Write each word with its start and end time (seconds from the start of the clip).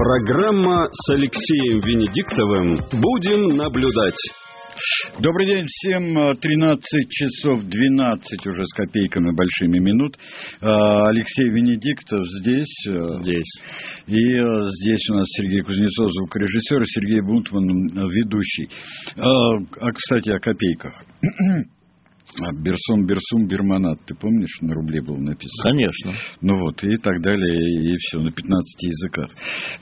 Программа 0.00 0.88
с 0.90 1.12
Алексеем 1.12 1.78
Венедиктовым 1.80 2.78
«Будем 3.02 3.54
наблюдать». 3.54 4.16
Добрый 5.18 5.46
день 5.46 5.66
всем. 5.68 6.34
13 6.40 7.10
часов 7.10 7.64
12 7.64 8.46
уже 8.46 8.64
с 8.64 8.72
копейками 8.72 9.30
большими 9.36 9.78
минут. 9.78 10.16
А, 10.62 11.06
Алексей 11.06 11.50
Венедиктов 11.50 12.26
здесь. 12.40 12.86
Э, 12.88 13.20
здесь. 13.20 13.52
И 14.06 14.16
здесь 14.16 15.10
у 15.10 15.14
нас 15.16 15.26
Сергей 15.36 15.60
Кузнецов, 15.60 16.10
звукорежиссер, 16.10 16.80
и 16.80 16.86
Сергей 16.86 17.20
Бунтман, 17.20 17.66
ведущий. 18.08 18.70
А, 19.18 19.28
а 19.82 19.92
кстати, 19.92 20.30
о 20.30 20.40
копейках. 20.40 21.04
А 22.38 22.52
Берсум, 22.52 23.06
Берсум, 23.06 23.48
Берманат, 23.48 23.98
ты 24.06 24.14
помнишь, 24.14 24.60
на 24.60 24.72
рубле 24.74 25.02
было 25.02 25.16
написано? 25.16 25.70
Конечно. 25.70 26.14
Ну 26.40 26.56
вот, 26.56 26.82
и 26.84 26.96
так 26.96 27.20
далее, 27.22 27.56
и 27.56 27.96
все, 27.98 28.20
на 28.20 28.30
15 28.30 28.82
языках. 28.82 29.30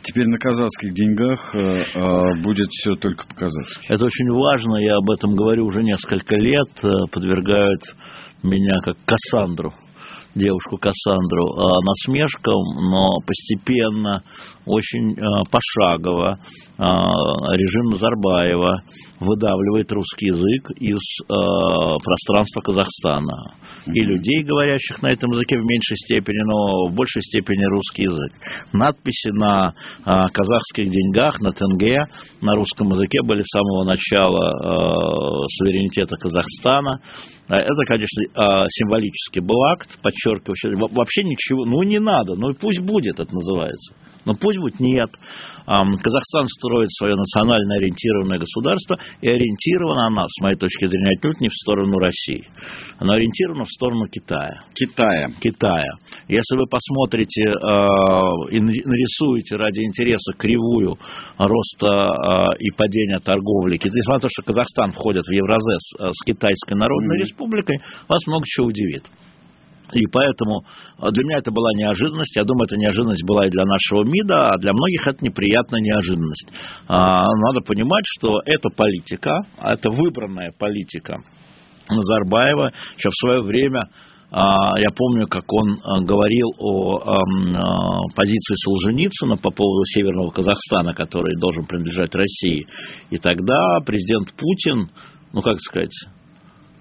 Теперь 0.02 0.26
на 0.26 0.38
казахских 0.38 0.94
деньгах 0.94 1.54
э, 1.54 1.82
э, 1.94 2.42
будет 2.42 2.68
все 2.70 2.94
только 2.94 3.26
по-казахски. 3.26 3.86
Это 3.88 4.06
очень 4.06 4.30
важно, 4.30 4.76
я 4.76 4.96
об 4.96 5.10
этом 5.10 5.34
говорю 5.34 5.66
уже 5.66 5.82
несколько 5.82 6.36
лет, 6.36 6.70
э, 6.82 6.88
подвергают 7.12 7.82
меня 8.42 8.78
как 8.82 8.96
Кассандру 9.04 9.74
девушку 10.34 10.76
Кассандру 10.76 11.80
насмешкам, 11.82 12.90
но 12.90 13.08
постепенно, 13.26 14.22
очень 14.68 15.12
э, 15.12 15.44
пошагово 15.50 16.38
э, 16.38 16.82
режим 16.82 17.90
Назарбаева 17.90 18.82
выдавливает 19.20 19.90
русский 19.90 20.26
язык 20.26 20.70
из 20.78 21.00
э, 21.22 21.24
пространства 22.04 22.60
Казахстана. 22.60 23.54
И 23.86 24.00
людей, 24.00 24.44
говорящих 24.44 25.02
на 25.02 25.08
этом 25.08 25.30
языке 25.30 25.56
в 25.56 25.64
меньшей 25.64 25.96
степени, 25.96 26.42
но 26.46 26.90
в 26.90 26.94
большей 26.94 27.22
степени 27.22 27.64
русский 27.64 28.02
язык. 28.02 28.32
Надписи 28.72 29.30
на 29.30 29.74
казахских 30.04 30.90
деньгах, 30.90 31.40
на 31.40 31.52
тенге, 31.52 32.06
на 32.42 32.54
русском 32.54 32.90
языке 32.90 33.22
были 33.22 33.42
с 33.42 33.50
самого 33.50 33.84
начала 33.84 35.46
суверенитета 35.48 36.16
Казахстана. 36.16 37.00
Это, 37.48 37.84
конечно, 37.86 38.22
символический 38.68 39.40
был 39.40 39.62
акт, 39.64 39.98
подчеркивающий, 40.02 40.76
вообще 40.94 41.22
ничего, 41.22 41.64
ну 41.64 41.82
не 41.82 41.98
надо, 41.98 42.34
ну 42.36 42.52
пусть 42.54 42.80
будет, 42.80 43.18
это 43.18 43.34
называется. 43.34 43.94
Но 44.28 44.34
пусть 44.34 44.57
будет 44.58 44.80
нет. 44.80 45.10
Казахстан 45.66 46.46
строит 46.46 46.90
свое 46.92 47.14
национально 47.14 47.76
ориентированное 47.76 48.38
государство, 48.38 48.98
и 49.20 49.28
ориентирована 49.28 50.06
она, 50.06 50.24
с 50.26 50.40
моей 50.42 50.56
точки 50.56 50.86
зрения, 50.86 51.16
отнюдь 51.18 51.40
не 51.40 51.48
в 51.48 51.54
сторону 51.54 51.98
России. 51.98 52.44
Она 52.98 53.14
ориентирована 53.14 53.64
в 53.64 53.70
сторону 53.70 54.06
Китая. 54.08 54.62
Китая. 54.74 55.30
Китая. 55.40 55.92
Если 56.28 56.56
вы 56.56 56.66
посмотрите 56.66 57.42
э, 57.42 57.50
и 58.50 58.60
нарисуете 58.60 59.56
ради 59.56 59.80
интереса 59.80 60.32
кривую 60.36 60.98
роста 61.38 61.86
э, 61.86 62.58
и 62.60 62.70
падения 62.70 63.18
торговли, 63.18 63.78
несмотря 63.82 64.14
на 64.14 64.20
то, 64.20 64.28
что 64.30 64.42
Казахстан 64.42 64.92
входит 64.92 65.24
в 65.24 65.32
Евразес 65.32 65.92
э, 65.98 66.10
с 66.10 66.24
Китайской 66.24 66.74
Народной 66.74 67.16
mm-hmm. 67.16 67.20
Республикой, 67.20 67.78
вас 68.08 68.26
много 68.26 68.44
чего 68.46 68.66
удивит. 68.66 69.04
И 69.92 70.06
поэтому 70.06 70.64
а, 70.98 71.10
для 71.10 71.24
меня 71.24 71.38
это 71.38 71.50
была 71.50 71.72
неожиданность. 71.74 72.36
Я 72.36 72.44
думаю, 72.44 72.66
эта 72.66 72.76
неожиданность 72.76 73.24
была 73.24 73.46
и 73.46 73.50
для 73.50 73.64
нашего 73.64 74.04
МИДа, 74.04 74.50
а 74.50 74.58
для 74.58 74.72
многих 74.72 75.06
это 75.06 75.24
неприятная 75.24 75.80
неожиданность. 75.80 76.48
А, 76.88 77.26
надо 77.26 77.60
понимать, 77.60 78.04
что 78.18 78.40
эта 78.44 78.68
политика, 78.68 79.42
это 79.62 79.90
выбранная 79.90 80.52
политика 80.58 81.18
Назарбаева, 81.88 82.72
еще 82.96 83.08
в 83.08 83.20
свое 83.20 83.42
время 83.42 83.88
а, 84.30 84.78
я 84.78 84.90
помню, 84.94 85.26
как 85.26 85.50
он 85.50 85.76
говорил 86.04 86.48
о 86.58 87.22
позиции 88.14 88.54
Солженицына 88.62 89.36
по 89.36 89.50
поводу 89.50 89.84
Северного 89.86 90.30
Казахстана, 90.30 90.92
который 90.92 91.34
должен 91.38 91.64
принадлежать 91.64 92.14
России. 92.14 92.66
И 93.08 93.16
тогда 93.16 93.78
президент 93.86 94.34
Путин, 94.34 94.90
ну 95.32 95.40
как 95.40 95.58
сказать, 95.60 95.94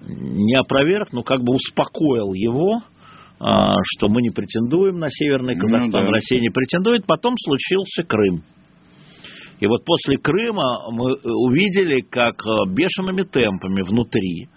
не 0.06 0.56
опроверг, 0.56 1.12
но 1.12 1.22
как 1.22 1.42
бы 1.42 1.54
успокоил 1.54 2.32
его, 2.34 2.82
что 3.40 4.08
мы 4.08 4.20
не 4.22 4.30
претендуем 4.30 4.98
на 4.98 5.08
Северный 5.10 5.54
ну 5.54 5.60
Казахстан, 5.60 6.04
ну, 6.04 6.08
да. 6.08 6.12
Россия 6.12 6.40
не 6.40 6.50
претендует. 6.50 7.06
Потом 7.06 7.34
случился 7.38 8.02
Крым. 8.02 8.42
И 9.60 9.66
вот 9.66 9.84
после 9.84 10.18
Крыма 10.18 10.90
мы 10.90 11.14
увидели, 11.24 12.00
как 12.00 12.44
э, 12.46 12.70
бешеными 12.72 13.22
темпами 13.22 13.82
внутри 13.82 14.48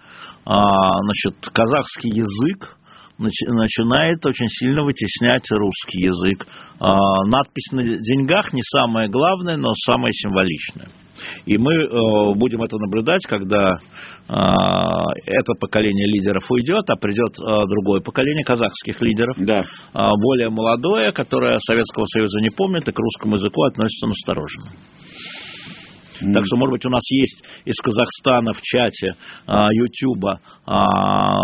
а, 0.46 1.00
значит, 1.02 1.40
казахский 1.54 2.10
язык 2.10 2.78
начинает 3.18 4.26
очень 4.26 4.48
сильно 4.48 4.84
вытеснять 4.84 5.46
русский 5.52 6.02
язык. 6.02 6.48
А, 6.80 7.24
надпись 7.26 7.72
на 7.72 7.84
деньгах 7.84 8.52
не 8.52 8.62
самое 8.64 9.10
главное, 9.10 9.58
но 9.58 9.74
самое 9.86 10.12
символичное. 10.12 10.88
И 11.46 11.58
мы 11.58 11.74
э, 11.74 12.34
будем 12.36 12.62
это 12.62 12.78
наблюдать, 12.78 13.22
когда 13.28 13.78
э, 13.78 14.34
это 15.26 15.54
поколение 15.60 16.08
лидеров 16.08 16.44
уйдет, 16.50 16.90
а 16.90 16.96
придет 16.96 17.34
э, 17.40 17.68
другое 17.68 18.02
поколение 18.02 18.44
казахских 18.44 19.02
лидеров, 19.02 19.36
да. 19.38 19.64
более 19.94 20.50
молодое, 20.50 21.12
которое 21.12 21.58
Советского 21.60 22.06
Союза 22.06 22.40
не 22.42 22.50
помнит 22.50 22.88
и 22.88 22.92
к 22.92 23.00
русскому 23.00 23.36
языку 23.36 23.64
относится 23.64 24.08
настороженно. 24.08 24.72
Mm. 26.22 26.34
Так 26.34 26.46
что, 26.46 26.58
может 26.58 26.72
быть, 26.74 26.86
у 26.86 26.90
нас 26.90 27.04
есть 27.12 27.44
из 27.66 27.76
Казахстана 27.82 28.54
в 28.54 28.62
чате 28.62 29.14
Ютуба 29.48 30.40
а, 30.66 31.40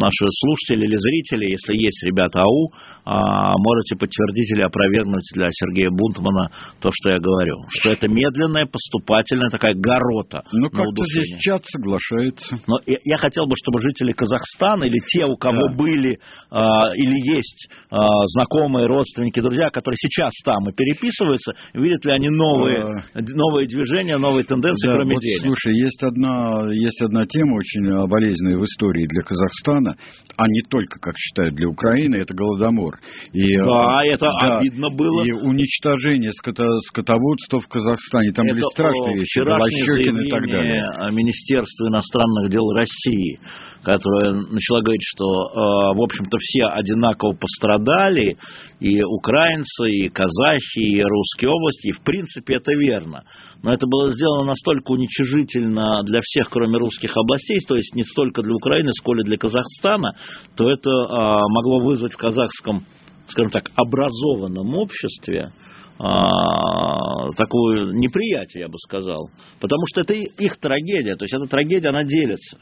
наши 0.00 0.24
слушатели 0.40 0.86
или 0.86 0.96
зрители, 0.96 1.50
если 1.50 1.74
есть 1.76 2.02
ребята 2.02 2.42
АУ, 2.42 2.70
а, 3.04 3.52
можете 3.58 3.94
подтвердить 3.94 4.50
или 4.56 4.62
опровергнуть 4.62 5.24
для 5.34 5.48
Сергея 5.52 5.90
Бунтмана 5.90 6.50
то, 6.80 6.90
что 6.92 7.10
я 7.10 7.18
говорю. 7.18 7.56
Что 7.68 7.90
это 7.90 8.08
медленная, 8.08 8.66
поступательная 8.66 9.50
такая 9.50 9.74
горота. 9.74 10.42
Ну, 10.52 10.70
как-то 10.70 11.04
здесь 11.04 11.38
чат 11.40 11.62
соглашается. 11.66 12.56
Но 12.66 12.78
я, 12.86 12.96
я 13.04 13.16
хотел 13.18 13.46
бы, 13.46 13.54
чтобы 13.62 13.80
жители 13.80 14.12
Казахстана 14.12 14.84
или 14.84 14.98
те, 15.06 15.26
у 15.26 15.36
кого 15.36 15.68
да. 15.68 15.74
были 15.74 16.18
а, 16.50 16.94
или 16.94 17.36
есть 17.36 17.68
а, 17.90 18.00
знакомые, 18.26 18.86
родственники, 18.86 19.40
друзья, 19.40 19.70
которые 19.70 19.98
сейчас 19.98 20.32
там 20.44 20.68
и 20.68 20.72
переписываются, 20.72 21.52
видят 21.74 22.04
ли 22.04 22.12
они 22.12 22.28
новые, 22.28 23.04
а... 23.14 23.20
новые 23.20 23.68
движения, 23.68 24.13
новые 24.18 24.44
тенденции, 24.44 24.88
да, 24.88 24.96
кроме 24.96 25.14
вот, 25.14 25.22
денег? 25.22 25.42
Слушай, 25.42 25.74
есть 25.74 26.02
одна, 26.02 26.72
есть 26.72 27.00
одна 27.02 27.26
тема 27.26 27.56
очень 27.56 28.08
болезненная 28.08 28.58
в 28.58 28.64
истории 28.64 29.06
для 29.06 29.22
Казахстана, 29.22 29.96
а 30.36 30.44
не 30.48 30.62
только, 30.68 30.98
как 31.00 31.14
считают, 31.16 31.54
для 31.54 31.68
Украины, 31.68 32.16
это 32.16 32.34
Голодомор. 32.34 32.98
И, 33.32 33.56
да, 33.58 34.02
э, 34.04 34.14
это 34.14 34.26
да, 34.40 34.58
обидно 34.58 34.90
было. 34.90 35.24
И 35.24 35.32
уничтожение 35.32 36.32
ското, 36.32 36.64
скотоводства 36.88 37.60
в 37.60 37.68
Казахстане. 37.68 38.32
Там 38.32 38.46
это 38.46 38.54
были 38.54 38.64
страшные 38.72 39.16
вещи, 39.16 39.38
Голощекин 39.40 40.18
и 40.18 40.28
так 40.28 40.42
далее. 40.46 40.84
Министерства 41.12 41.88
иностранных 41.88 42.50
дел 42.50 42.70
России, 42.72 43.38
которое 43.82 44.32
начало 44.32 44.80
говорить, 44.80 45.04
что, 45.04 45.24
э, 45.24 45.96
в 45.96 46.02
общем-то, 46.02 46.36
все 46.40 46.66
одинаково 46.66 47.34
пострадали, 47.34 48.36
и 48.80 49.02
украинцы, 49.02 49.88
и 49.88 50.08
казахи, 50.08 50.80
и 50.80 51.02
русские 51.02 51.50
области, 51.50 51.88
и, 51.88 51.92
в 51.92 52.00
принципе, 52.02 52.56
это 52.56 52.72
верно. 52.72 53.24
Но 53.62 53.72
это 53.72 53.86
было 53.86 54.03
сделано 54.10 54.44
настолько 54.44 54.92
уничижительно 54.92 56.02
для 56.04 56.20
всех, 56.22 56.48
кроме 56.50 56.78
русских 56.78 57.16
областей, 57.16 57.58
то 57.66 57.76
есть 57.76 57.94
не 57.94 58.02
столько 58.02 58.42
для 58.42 58.54
Украины, 58.54 58.90
сколько 58.92 59.24
для 59.24 59.36
Казахстана, 59.36 60.16
то 60.56 60.70
это 60.70 60.90
а, 60.90 61.40
могло 61.48 61.80
вызвать 61.80 62.12
в 62.12 62.16
казахском, 62.16 62.84
скажем 63.28 63.50
так, 63.50 63.70
образованном 63.76 64.74
обществе 64.74 65.52
а, 65.98 67.32
такое 67.32 67.92
неприятие, 67.92 68.62
я 68.62 68.68
бы 68.68 68.78
сказал. 68.78 69.30
Потому 69.60 69.82
что 69.86 70.00
это 70.00 70.14
их 70.14 70.56
трагедия, 70.58 71.16
то 71.16 71.24
есть 71.24 71.34
эта 71.34 71.46
трагедия, 71.46 71.88
она 71.88 72.04
делится 72.04 72.58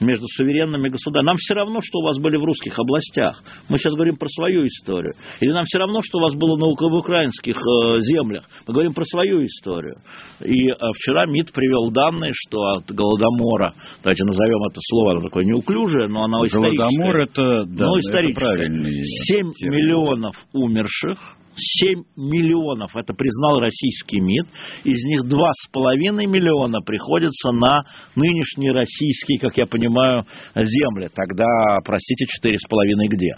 между 0.00 0.26
суверенными 0.28 0.88
государствами. 0.88 1.26
Нам 1.26 1.36
все 1.36 1.54
равно, 1.54 1.80
что 1.82 1.98
у 1.98 2.02
вас 2.02 2.18
были 2.18 2.36
в 2.36 2.44
русских 2.44 2.78
областях. 2.78 3.42
Мы 3.68 3.78
сейчас 3.78 3.94
говорим 3.94 4.16
про 4.16 4.28
свою 4.28 4.66
историю. 4.66 5.14
Или 5.40 5.52
нам 5.52 5.64
все 5.64 5.78
равно, 5.78 6.00
что 6.02 6.18
у 6.18 6.22
вас 6.22 6.34
было 6.34 6.56
на, 6.56 6.66
в 6.66 6.94
украинских 6.94 7.56
э, 7.56 8.00
землях. 8.00 8.44
Мы 8.66 8.74
говорим 8.74 8.94
про 8.94 9.04
свою 9.04 9.44
историю. 9.44 9.96
И 10.40 10.68
э, 10.68 10.74
вчера 10.96 11.26
МИД 11.26 11.52
привел 11.52 11.90
данные, 11.90 12.32
что 12.34 12.58
от 12.76 12.86
Голодомора, 12.86 13.74
давайте 14.02 14.24
назовем 14.24 14.62
это 14.64 14.80
слово, 14.80 15.12
оно 15.12 15.20
такое 15.22 15.44
неуклюжее, 15.44 16.08
но 16.08 16.24
оно 16.24 16.46
историческое. 16.46 16.76
Голодомор 16.76 17.16
это, 17.22 17.64
да, 17.66 17.86
ну, 17.86 17.98
историческое. 17.98 18.32
это 18.32 18.40
правильный 18.40 19.02
7 19.02 19.52
термин. 19.52 19.76
миллионов 19.76 20.36
умерших, 20.52 21.18
7 21.56 22.04
миллионов, 22.16 22.94
это 22.96 23.14
признал 23.14 23.60
российский 23.60 24.20
МИД, 24.20 24.46
из 24.84 25.04
них 25.04 25.22
2,5 25.22 26.26
миллиона 26.26 26.80
приходится 26.80 27.50
на 27.52 27.84
нынешние 28.14 28.72
российские, 28.72 29.38
как 29.38 29.56
я 29.56 29.66
понимаю, 29.66 30.26
земли. 30.54 31.08
Тогда, 31.14 31.46
простите, 31.84 32.26
4,5 32.42 33.08
где? 33.08 33.34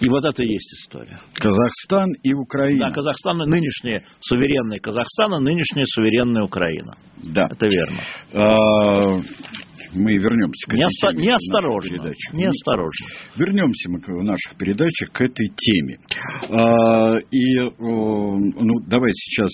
И 0.00 0.08
вот 0.08 0.24
это 0.24 0.42
и 0.42 0.52
есть 0.52 0.72
история. 0.72 1.20
Казахстан 1.34 2.12
и 2.24 2.32
Украина. 2.32 2.88
Да, 2.88 2.90
Казахстан, 2.90 3.38
нынешняя 3.38 4.02
суверенная 4.20 4.78
Казахстан, 4.78 5.34
а 5.34 5.38
нынешняя 5.38 5.84
суверенная 5.84 6.42
Украина. 6.42 6.96
Да. 7.22 7.48
Это 7.50 7.66
верно. 7.66 9.22
Мы 9.94 10.14
вернемся 10.16 10.70
к 10.70 10.72
Не, 10.72 10.82
этой 10.82 10.86
оста- 10.86 11.08
теме 11.12 11.22
не 11.22 11.28
в 11.28 11.32
наших 11.32 11.54
осторожно. 11.54 11.90
передачах. 11.90 12.34
Не 12.34 12.46
осторожно. 12.46 13.06
Вернемся 13.36 13.90
мы 13.90 14.00
к- 14.00 14.08
в 14.08 14.22
наших 14.24 14.56
передачах 14.56 15.12
к 15.12 15.20
этой 15.20 15.46
теме. 15.56 15.98
А, 16.50 17.16
и, 17.30 17.54
ну, 17.78 18.80
давай 18.88 19.10
сейчас 19.12 19.50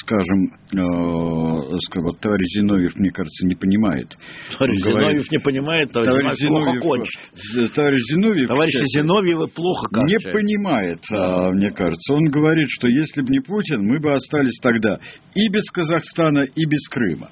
скажем, 0.00 0.50
скажем, 0.70 2.04
вот 2.06 2.20
товарищ 2.20 2.46
Зиновьев, 2.56 2.96
мне 2.96 3.10
кажется, 3.10 3.46
не 3.46 3.54
понимает. 3.54 4.16
Товарищ 4.58 4.76
Он 4.82 4.90
говорит- 4.92 5.08
Зиновьев 5.10 5.30
не 5.32 5.38
понимает, 5.38 5.92
товарищ, 5.92 6.10
Товарищ 6.12 6.38
Зиновьев 6.38 6.80
плохо 6.82 6.98
кончит. 7.02 7.74
Товарищ 7.74 8.00
Зиновьев, 8.10 8.48
Товарищи 8.48 8.76
кстати, 8.84 9.02
Зиновьевы 9.02 9.46
плохо 9.48 9.86
не 9.92 10.00
кончают. 10.16 10.32
понимает, 10.32 10.98
а, 11.12 11.50
мне 11.50 11.70
кажется. 11.70 12.14
Он 12.14 12.24
говорит, 12.30 12.68
что 12.70 12.88
если 12.88 13.22
бы 13.22 13.28
не 13.28 13.40
Путин, 13.40 13.82
мы 13.86 13.98
бы 14.00 14.12
остались 14.14 14.58
тогда 14.62 14.98
и 15.34 15.48
без 15.48 15.68
Казахстана, 15.70 16.40
и 16.42 16.64
без 16.66 16.88
Крыма. 16.88 17.30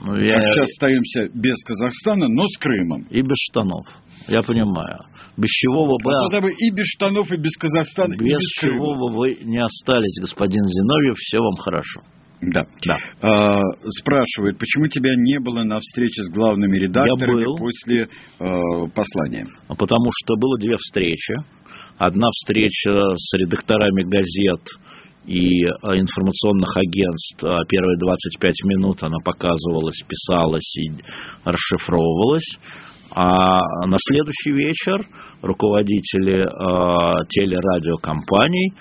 Ну, 0.00 0.12
А 0.14 0.18
я- 0.20 0.28
сейчас 0.28 0.70
остаемся 0.70 1.28
без 1.34 1.56
Казахстана, 1.64 2.28
но 2.28 2.46
с 2.46 2.58
Крымом. 2.58 3.02
И 3.10 3.22
без 3.22 3.36
штанов. 3.50 3.86
Я 4.28 4.42
понимаю. 4.42 4.98
Без 5.36 5.48
чего 5.50 5.84
вы 5.84 5.96
бы... 6.02 6.10
Вот 6.10 6.30
тогда 6.30 6.46
бы 6.46 6.52
и 6.52 6.70
без 6.70 6.86
штанов, 6.86 7.30
и 7.32 7.36
без 7.36 7.56
Казахстана, 7.56 8.14
и 8.14 8.16
Без 8.18 8.36
без 8.38 8.48
чего 8.60 8.92
Крыма. 8.94 8.98
бы 9.10 9.16
вы 9.16 9.38
не 9.42 9.58
остались, 9.62 10.18
господин 10.20 10.62
Зиновьев, 10.64 11.16
все 11.18 11.38
вам 11.38 11.54
хорошо. 11.56 12.00
Да. 12.42 12.60
Да. 12.84 12.98
А, 13.22 13.60
спрашивает, 14.00 14.58
почему 14.58 14.88
тебя 14.88 15.14
не 15.16 15.38
было 15.40 15.62
на 15.64 15.78
встрече 15.80 16.22
с 16.24 16.28
главными 16.30 16.76
редакторами 16.76 17.44
был. 17.46 17.56
после 17.56 18.02
э, 18.02 18.88
послания? 18.94 19.46
А 19.68 19.74
Потому 19.74 20.10
что 20.12 20.36
было 20.36 20.58
две 20.58 20.76
встречи. 20.76 21.34
Одна 21.98 22.28
встреча 22.30 22.92
с 23.14 23.38
редакторами 23.38 24.02
газет 24.02 24.60
и 25.26 25.64
э, 25.64 25.68
информационных 25.98 26.76
агентств. 26.76 27.42
А 27.44 27.64
Первые 27.68 27.98
25 27.98 28.54
минут 28.64 29.02
она 29.02 29.18
показывалась, 29.24 30.02
писалась 30.08 30.76
и 30.78 30.90
расшифровывалась. 31.44 32.58
А 33.10 33.86
на 33.86 33.96
следующий 33.98 34.52
вечер 34.52 35.06
руководители 35.42 36.42
э, 36.42 37.26
телерадиокомпаний 37.28 38.72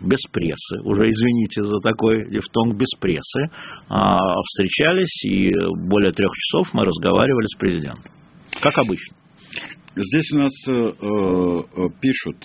без 0.00 0.20
прессы, 0.30 0.80
уже 0.84 1.08
извините 1.08 1.62
за 1.62 1.80
такой 1.80 2.30
дифтонг, 2.30 2.76
без 2.76 2.88
прессы, 3.00 3.50
а, 3.88 4.16
встречались 4.42 5.24
и 5.24 5.50
более 5.88 6.12
трех 6.12 6.30
часов 6.32 6.72
мы 6.72 6.84
разговаривали 6.84 7.46
с 7.46 7.58
президентом. 7.58 8.12
Как 8.62 8.78
обычно. 8.78 9.16
Здесь 9.96 10.32
у 10.32 10.38
нас 10.38 10.52
э, 10.68 10.72
э, 10.72 11.88
пишут 12.00 12.36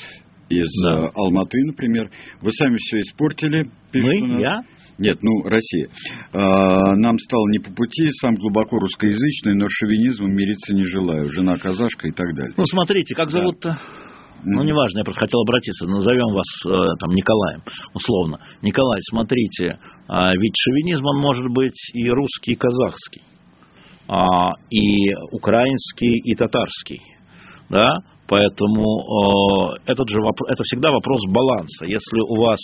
из 0.60 0.72
Да. 0.84 1.10
Алматы, 1.16 1.58
например. 1.66 2.10
Вы 2.42 2.52
сами 2.52 2.78
все 2.78 3.00
испортили. 3.00 3.66
Мы? 3.94 4.42
Я? 4.42 4.64
Нет, 5.00 5.18
ну, 5.22 5.44
Россия. 5.48 5.88
А, 6.34 6.96
нам 6.96 7.18
стало 7.18 7.50
не 7.50 7.60
по 7.60 7.72
пути, 7.74 8.10
сам 8.22 8.36
глубоко 8.36 8.78
русскоязычный, 8.78 9.56
но 9.56 9.66
шовинизмом 9.70 10.32
мириться 10.36 10.74
не 10.74 10.84
желаю. 10.86 11.30
Жена 11.32 11.56
казашка 11.58 12.08
и 12.08 12.12
так 12.12 12.36
далее. 12.36 12.54
Ну, 12.58 12.64
смотрите, 12.66 13.16
как 13.16 13.30
Да. 13.32 13.40
зовут-то? 13.40 13.80
Ну, 14.46 14.62
неважно, 14.62 15.00
я 15.00 15.04
просто 15.06 15.22
хотел 15.26 15.40
обратиться. 15.42 15.88
Назовем 15.88 16.34
вас 16.34 16.46
э, 16.68 16.70
там 17.00 17.12
Николаем, 17.12 17.62
условно. 17.94 18.40
Николай, 18.62 19.00
смотрите, 19.10 19.80
а, 20.08 20.34
ведь 20.36 20.54
шовинизм, 20.60 21.06
он 21.06 21.22
может 21.22 21.48
быть 21.48 21.80
и 21.94 22.10
русский, 22.10 22.52
и 22.52 22.56
казахский, 22.56 23.22
а, 24.10 24.52
и 24.70 25.14
украинский, 25.32 26.18
и 26.20 26.36
татарский. 26.36 27.02
Да? 27.70 27.88
Поэтому 28.28 28.84
э, 29.76 29.92
этот 29.92 30.08
же 30.10 30.22
вопрос, 30.22 30.50
это 30.50 30.64
всегда 30.64 30.92
вопрос 30.92 31.20
баланса. 31.30 31.86
Если 31.86 32.20
у 32.22 32.42
вас 32.42 32.60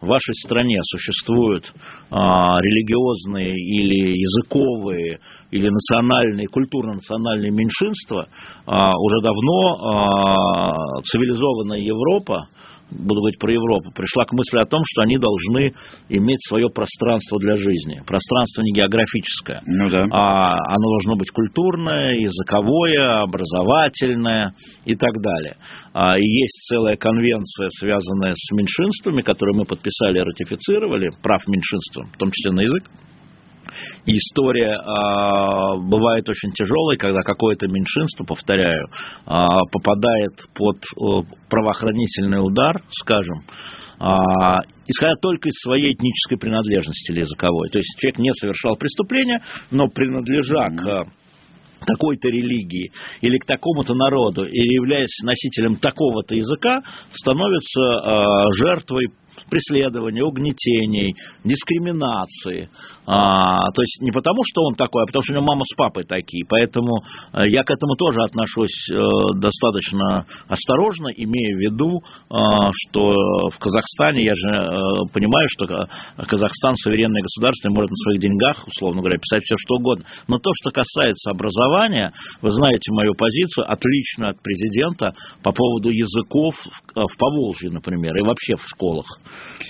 в 0.00 0.06
вашей 0.08 0.34
стране 0.34 0.78
существуют 0.82 1.72
а, 2.10 2.58
религиозные 2.60 3.52
или 3.52 4.18
языковые 4.18 5.18
или 5.50 5.68
национальные, 5.68 6.48
культурно-национальные 6.48 7.52
меньшинства, 7.52 8.26
а, 8.66 8.92
уже 8.98 9.20
давно 9.22 9.76
а, 9.76 11.02
цивилизованная 11.04 11.78
Европа, 11.78 12.48
буду 12.90 13.20
говорить 13.20 13.38
про 13.38 13.52
Европу, 13.52 13.90
пришла 13.94 14.24
к 14.24 14.32
мысли 14.32 14.58
о 14.58 14.66
том, 14.66 14.82
что 14.84 15.02
они 15.02 15.18
должны 15.18 15.74
иметь 16.08 16.40
свое 16.48 16.68
пространство 16.68 17.38
для 17.38 17.56
жизни. 17.56 18.00
Пространство 18.06 18.62
не 18.62 18.72
географическое, 18.72 19.62
Ну 19.66 19.88
да. 19.88 20.06
а 20.10 20.56
оно 20.68 20.88
должно 20.90 21.16
быть 21.16 21.30
культурное, 21.30 22.14
языковое, 22.14 23.22
образовательное 23.22 24.54
и 24.84 24.94
так 24.94 25.12
далее. 25.20 25.56
А, 25.92 26.18
и 26.18 26.22
есть 26.22 26.66
целая 26.68 26.96
конвенция, 26.96 27.68
связанная 27.78 28.34
с 28.34 28.50
меньшинствами, 28.52 29.22
которую 29.22 29.58
мы 29.58 29.64
подписали 29.64 30.18
и 30.18 30.22
ратифицировали, 30.22 31.10
прав 31.22 31.46
меньшинства, 31.48 32.04
в 32.12 32.18
том 32.18 32.30
числе 32.30 32.52
на 32.52 32.60
язык. 32.60 32.84
И 34.06 34.16
история 34.16 34.76
а, 34.76 35.76
бывает 35.76 36.28
очень 36.28 36.52
тяжелой, 36.52 36.96
когда 36.96 37.20
какое-то 37.22 37.66
меньшинство, 37.68 38.24
повторяю, 38.26 38.88
а, 39.26 39.60
попадает 39.70 40.32
под 40.54 40.76
о, 40.96 41.22
правоохранительный 41.48 42.44
удар, 42.44 42.82
скажем, 42.90 43.38
а, 43.98 44.60
исходя 44.86 45.14
только 45.20 45.48
из 45.48 45.54
своей 45.62 45.94
этнической 45.94 46.38
принадлежности 46.38 47.12
или 47.12 47.20
языковой. 47.20 47.70
То 47.70 47.78
есть 47.78 47.96
человек 47.98 48.18
не 48.18 48.32
совершал 48.32 48.76
преступления, 48.76 49.42
но 49.70 49.88
принадлежа 49.88 50.68
к 50.70 51.06
такой-то 51.86 52.28
религии 52.28 52.92
или 53.20 53.38
к 53.38 53.44
такому-то 53.44 53.94
народу, 53.94 54.44
или 54.44 54.74
являясь 54.74 55.22
носителем 55.22 55.76
такого-то 55.76 56.34
языка, 56.34 56.82
становится 57.12 57.82
а, 57.82 58.52
жертвой 58.52 59.08
преследования, 59.50 60.22
угнетений, 60.22 61.14
дискриминации. 61.44 62.68
А, 63.06 63.70
то 63.72 63.82
есть 63.82 64.00
не 64.00 64.10
потому, 64.10 64.42
что 64.44 64.62
он 64.62 64.74
такой, 64.74 65.02
а 65.02 65.06
потому, 65.06 65.22
что 65.22 65.34
у 65.34 65.36
него 65.36 65.46
мама 65.46 65.62
с 65.64 65.76
папой 65.76 66.04
такие. 66.04 66.44
Поэтому 66.48 67.02
э, 67.32 67.48
я 67.48 67.62
к 67.62 67.70
этому 67.70 67.96
тоже 67.96 68.20
отношусь 68.24 68.88
э, 68.90 68.96
достаточно 69.36 70.24
осторожно, 70.48 71.08
имея 71.08 71.56
в 71.56 71.60
виду, 71.60 72.00
э, 72.00 72.34
что 72.72 73.12
в 73.50 73.58
Казахстане, 73.58 74.24
я 74.24 74.34
же 74.34 75.10
понимаю, 75.12 75.48
что 75.50 75.66
Ка- 75.66 75.88
Казахстан 76.16 76.76
суверенное 76.76 77.22
государство 77.22 77.68
и 77.68 77.72
может 77.72 77.90
на 77.90 77.96
своих 77.96 78.20
деньгах, 78.20 78.66
условно 78.66 79.00
говоря, 79.00 79.18
писать 79.18 79.42
все, 79.44 79.56
что 79.58 79.74
угодно. 79.76 80.04
Но 80.28 80.38
то, 80.38 80.50
что 80.54 80.70
касается 80.70 81.30
образования, 81.30 82.12
вы 82.40 82.50
знаете 82.50 82.92
мою 82.92 83.14
позицию, 83.14 83.70
отличную 83.70 84.30
от 84.30 84.42
президента 84.42 85.12
по 85.42 85.52
поводу 85.52 85.90
языков 85.90 86.54
в 86.94 87.16
Поволжье, 87.18 87.70
например, 87.70 88.16
и 88.16 88.22
вообще 88.22 88.56
в 88.56 88.66
школах. 88.66 89.06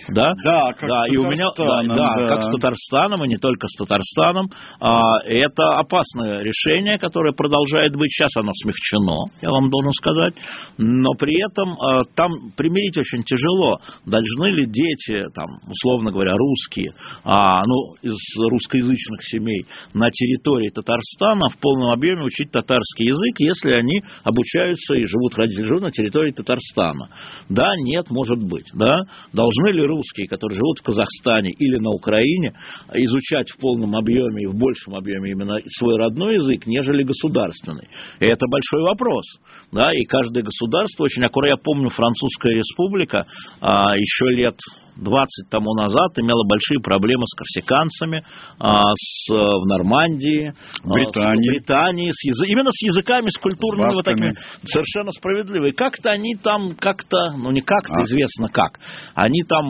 Да, 0.09 0.33
Да, 0.45 0.73
как 0.73 0.89
да, 0.89 1.05
с 1.07 1.13
и 1.13 1.17
у 1.17 1.25
меня, 1.25 1.49
да, 1.57 1.83
да, 1.83 1.95
да. 1.95 2.29
как 2.29 2.43
с 2.43 2.51
Татарстаном, 2.51 3.25
и 3.25 3.29
не 3.29 3.39
только 3.39 3.67
с 3.67 3.77
Татарстаном. 3.77 4.51
А, 4.81 5.19
это 5.25 5.79
опасное 5.79 6.43
решение, 6.43 6.99
которое 6.99 7.33
продолжает 7.33 7.97
быть. 7.97 8.11
Сейчас 8.13 8.37
оно 8.37 8.53
смягчено, 8.55 9.25
я 9.41 9.51
вам 9.51 9.71
должен 9.71 9.93
сказать. 9.93 10.35
Но 10.79 11.15
при 11.15 11.35
этом 11.43 11.73
а, 11.81 12.05
там 12.15 12.53
примирить 12.57 12.99
очень 12.99 13.23
тяжело. 13.23 13.79
Должны 14.05 14.49
ли 14.51 14.67
дети, 14.67 15.25
там, 15.35 15.47
условно 15.69 16.11
говоря, 16.11 16.35
русские, 16.37 16.93
а, 17.25 17.63
ну, 17.65 17.95
из 18.03 18.17
русскоязычных 18.51 19.23
семей 19.23 19.67
на 19.95 20.11
территории 20.11 20.69
Татарстана 20.69 21.49
в 21.49 21.59
полном 21.59 21.91
объеме 21.91 22.25
учить 22.25 22.51
татарский 22.51 23.07
язык, 23.07 23.39
если 23.39 23.73
они 23.73 24.03
обучаются 24.23 24.95
и 24.95 25.07
живут, 25.07 25.35
родители 25.37 25.65
живут 25.65 25.83
на 25.83 25.91
территории 25.91 26.33
Татарстана? 26.33 27.09
Да, 27.49 27.73
нет, 27.79 28.11
может 28.11 28.43
быть. 28.43 28.67
Да? 28.75 29.01
Должны 29.45 29.77
ли 29.77 29.87
русские, 29.87 30.27
которые 30.27 30.57
живут 30.57 30.79
в 30.79 30.85
Казахстане 30.85 31.51
или 31.51 31.77
на 31.77 31.91
Украине, 31.91 32.55
изучать 32.95 33.51
в 33.51 33.59
полном 33.59 33.95
объеме 33.95 34.45
и 34.45 34.47
в 34.47 34.55
большем 34.55 34.95
объеме 34.95 35.33
именно 35.33 35.59
свой 35.77 35.99
родной 35.99 36.37
язык, 36.37 36.67
нежели 36.67 37.03
государственный? 37.03 37.87
И 38.21 38.25
это 38.25 38.47
большой 38.49 38.83
вопрос. 38.83 39.25
Да? 39.71 39.93
И 39.93 40.05
каждое 40.05 40.45
государство, 40.45 41.05
очень 41.05 41.23
аккуратно, 41.23 41.45
я 41.45 41.57
помню, 41.63 41.91
Французская 41.91 42.55
республика 42.55 43.27
а, 43.61 43.95
еще 43.99 44.35
лет 44.35 44.57
20 44.97 45.49
тому 45.51 45.75
назад 45.75 46.19
имела 46.19 46.45
большие 46.47 46.81
проблемы 46.81 47.25
с 47.27 47.35
корсиканцами 47.37 48.23
а, 48.59 48.93
с, 48.95 49.31
э, 49.33 49.35
в 49.35 49.67
Нормандии, 49.67 50.53
а, 50.85 50.89
Британии. 50.89 51.49
в 51.49 51.53
Британии 51.53 52.11
с 52.13 52.25
язы- 52.25 52.47
именно 52.49 52.71
с 52.71 52.83
языками, 52.83 53.29
с 53.29 53.39
культурными 53.39 53.95
вот 53.95 54.05
такими, 54.05 54.31
совершенно 54.65 55.11
справедливо. 55.13 55.67
И 55.67 55.73
как-то 55.73 56.11
они 56.11 56.35
там, 56.37 56.77
как-то, 56.77 57.33
ну 57.37 57.51
не 57.51 57.61
как-то, 57.61 57.95
А. 57.95 58.03
известно 58.05 58.49
как, 58.49 58.79
они 59.15 59.43
там 59.43 59.65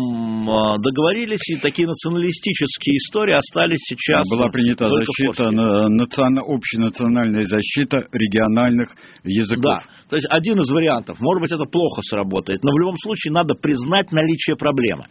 э, 0.51 0.79
договорились, 0.79 1.49
и 1.51 1.57
такие 1.61 1.89
националистические 1.89 2.97
истории 2.97 3.35
остались 3.35 3.81
сейчас. 3.89 4.29
Была 4.31 4.51
принята 4.51 4.89
защита, 4.89 5.51
на- 5.51 5.89
национа- 5.89 6.43
общенациональная 6.47 7.45
защита 7.45 8.05
региональных 8.13 8.91
языков. 9.25 9.63
Да, 9.65 9.81
то 10.11 10.17
есть 10.17 10.27
один 10.31 10.59
из 10.61 10.71
вариантов. 10.71 11.19
Может 11.21 11.41
быть, 11.41 11.53
это 11.53 11.65
плохо 11.65 12.03
сработает, 12.03 12.63
но 12.63 12.73
в 12.73 12.79
любом 12.79 12.97
случае 12.99 13.33
надо 13.33 13.55
признать 13.55 14.13
наличие 14.13 14.57
проблемы. 14.57 15.05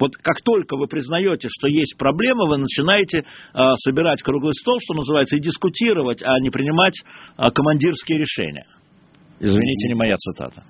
Вот 0.00 0.16
как 0.16 0.40
только 0.42 0.76
вы 0.76 0.86
признаете, 0.86 1.48
что 1.50 1.68
есть 1.68 1.96
проблема, 1.98 2.46
вы 2.46 2.56
начинаете 2.56 3.20
э, 3.20 3.24
собирать 3.84 4.22
круглый 4.22 4.54
стол, 4.54 4.78
что 4.80 4.94
называется, 4.94 5.36
и 5.36 5.40
дискутировать, 5.40 6.22
а 6.22 6.40
не 6.40 6.50
принимать 6.50 6.94
э, 7.36 7.44
командирские 7.54 8.18
решения. 8.18 8.66
Извините, 9.38 9.88
не 9.88 9.94
моя 9.94 10.16
цитата. 10.16 10.64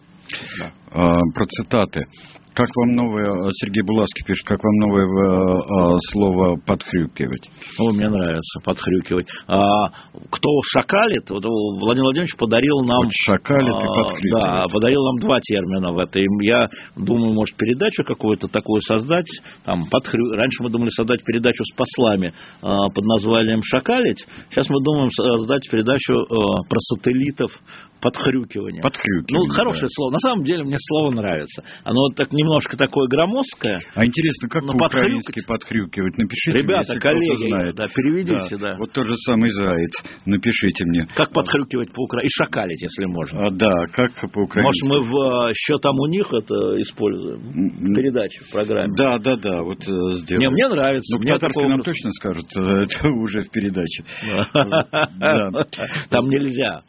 А, 0.90 0.90
про 0.93 1.45
цитаты. 1.47 2.07
Как 2.55 2.69
вам 2.83 2.97
новое, 2.97 3.49
Сергей 3.53 3.83
Булавский 3.83 4.25
пишет, 4.27 4.45
как 4.45 4.59
вам 4.63 4.75
новое 4.77 5.07
э, 5.07 5.99
слово 6.11 6.57
«подхрюкивать»? 6.67 7.49
О, 7.79 7.93
мне 7.93 8.09
нравится 8.09 8.61
«подхрюкивать». 8.65 9.29
А, 9.47 9.89
кто 10.31 10.49
шакалит, 10.73 11.31
вот 11.31 11.45
Владимир 11.45 12.07
Владимирович 12.07 12.37
подарил 12.37 12.81
нам... 12.81 13.05
Вот 13.05 13.13
шакалит 13.25 13.69
и 13.69 13.87
а, 13.87 14.03
подхрюкивает. 14.03 14.45
Да, 14.45 14.65
подарил 14.73 15.01
нам 15.05 15.19
два 15.21 15.41
термина 15.41 15.93
в 15.93 15.99
этой. 15.99 16.25
Я 16.43 16.69
думаю, 16.97 17.35
может, 17.35 17.57
передачу 17.57 18.03
какую-то 18.05 18.49
такую 18.49 18.81
создать. 18.81 19.31
Там, 19.65 19.85
подхрю... 19.89 20.33
Раньше 20.33 20.63
мы 20.63 20.71
думали 20.71 20.91
создать 20.91 21.25
передачу 21.25 21.63
с 21.63 21.77
послами 21.77 22.35
а, 22.63 22.89
под 22.89 23.05
названием 23.05 23.63
«Шакалить». 23.63 24.27
Сейчас 24.51 24.69
мы 24.69 24.83
думаем 24.83 25.11
создать 25.13 25.71
передачу 25.71 26.15
а, 26.15 26.63
про 26.69 26.79
сателлитов 26.81 27.53
подхрюкивание. 28.01 28.83
Подхрюкивание. 28.83 29.49
Ну, 29.49 29.55
хорошее 29.55 29.83
да. 29.83 29.89
слово. 29.91 30.11
На 30.11 30.19
самом 30.19 30.45
деле 30.45 30.65
мне 30.65 30.79
слово 30.81 31.11
нравится. 31.13 31.63
Оно 31.85 32.09
так 32.11 32.33
немножко 32.33 32.77
такое 32.77 33.09
громоздкое. 33.09 33.81
А 33.95 34.05
интересно, 34.05 34.49
как 34.49 34.67
по-украински 34.67 35.41
подхрюкивать? 35.47 36.19
Напишите 36.19 36.59
Ребята, 36.59 36.93
мне, 36.93 37.01
коллеги, 37.01 37.49
знает. 37.49 37.75
Да, 37.77 37.87
переведите, 37.87 38.57
да. 38.57 38.73
да. 38.73 38.77
Вот 38.79 38.93
тот 38.93 39.07
же 39.07 39.15
самый 39.27 39.51
заяц. 39.51 40.03
Напишите 40.27 40.85
мне. 40.87 41.07
Как 41.15 41.33
подхрюкивать 41.33 41.93
по-украински? 41.93 42.27
И 42.27 42.45
шакалить, 42.45 42.83
если 42.83 43.05
можно. 43.07 43.41
А, 43.41 43.51
да, 43.51 43.87
как 43.93 44.13
по-украински. 44.33 44.89
Может, 44.89 45.07
мы 45.07 45.11
в 45.11 45.53
«Что 45.55 45.79
там 45.79 45.99
у 45.99 46.07
них» 46.07 46.27
это 46.33 46.81
используем? 46.81 47.41
В 47.41 47.95
передаче, 47.95 48.41
в 48.45 48.53
программе. 48.53 48.95
Да, 48.97 49.19
да, 49.19 49.37
да, 49.37 49.63
вот 49.63 49.81
э, 49.81 50.17
сделаем. 50.17 50.41
Не, 50.41 50.51
мне 50.51 50.69
нравится. 50.69 51.17
Ну, 51.17 51.23
по-татарски 51.23 51.67
нам 51.67 51.81
точно 51.81 52.11
скажут, 52.13 52.47
уже 53.05 53.43
в 53.43 53.51
передаче. 53.51 54.05
Там 56.11 56.29
нельзя. 56.29 56.83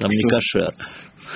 Там 0.00 0.10
не 0.10 0.22
кошер. 0.22 0.74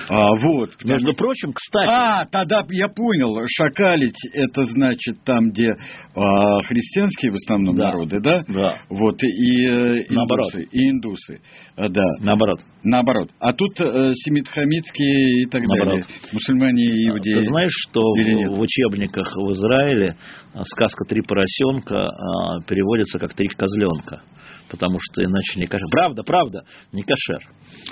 А, 0.09 0.35
вот. 0.41 0.71
Между 0.83 1.11
что... 1.11 1.17
прочим, 1.17 1.53
кстати... 1.53 1.89
А, 1.89 2.25
тогда 2.25 2.65
я 2.69 2.87
понял. 2.87 3.37
Шакалить, 3.47 4.17
это 4.33 4.65
значит 4.65 5.23
там, 5.23 5.51
где 5.51 5.75
а, 6.15 6.59
христианские 6.63 7.31
в 7.31 7.35
основном 7.35 7.75
да. 7.75 7.85
народы, 7.85 8.19
да? 8.19 8.43
Да. 8.47 8.79
Вот, 8.89 9.21
и 9.23 9.65
э, 9.67 10.05
Наоборот. 10.09 10.47
индусы. 10.53 10.67
И 10.71 10.89
индусы. 10.89 11.41
А, 11.77 11.89
да. 11.89 12.03
Наоборот. 12.19 12.59
Наоборот. 12.83 13.29
А 13.39 13.53
тут 13.53 13.79
э, 13.79 14.13
семитхамитские 14.15 15.43
и 15.43 15.45
так 15.45 15.61
Наоборот. 15.61 16.01
далее. 16.01 16.05
Мусульмане 16.33 16.83
и 16.83 17.09
иудеи. 17.09 17.39
Ты 17.39 17.45
знаешь, 17.45 17.73
что 17.87 18.01
в, 18.01 18.57
в 18.57 18.59
учебниках 18.59 19.31
в 19.35 19.51
Израиле 19.51 20.17
сказка 20.63 21.05
«Три 21.05 21.21
поросенка» 21.21 22.07
а, 22.07 22.61
переводится 22.67 23.19
как 23.19 23.33
«Три 23.33 23.47
козленка» 23.49 24.21
потому 24.69 24.97
что 24.99 25.23
иначе 25.23 25.59
не 25.59 25.67
кошер. 25.67 25.87
Правда, 25.91 26.23
правда, 26.23 26.63
не 26.91 27.03
кошер. 27.03 27.41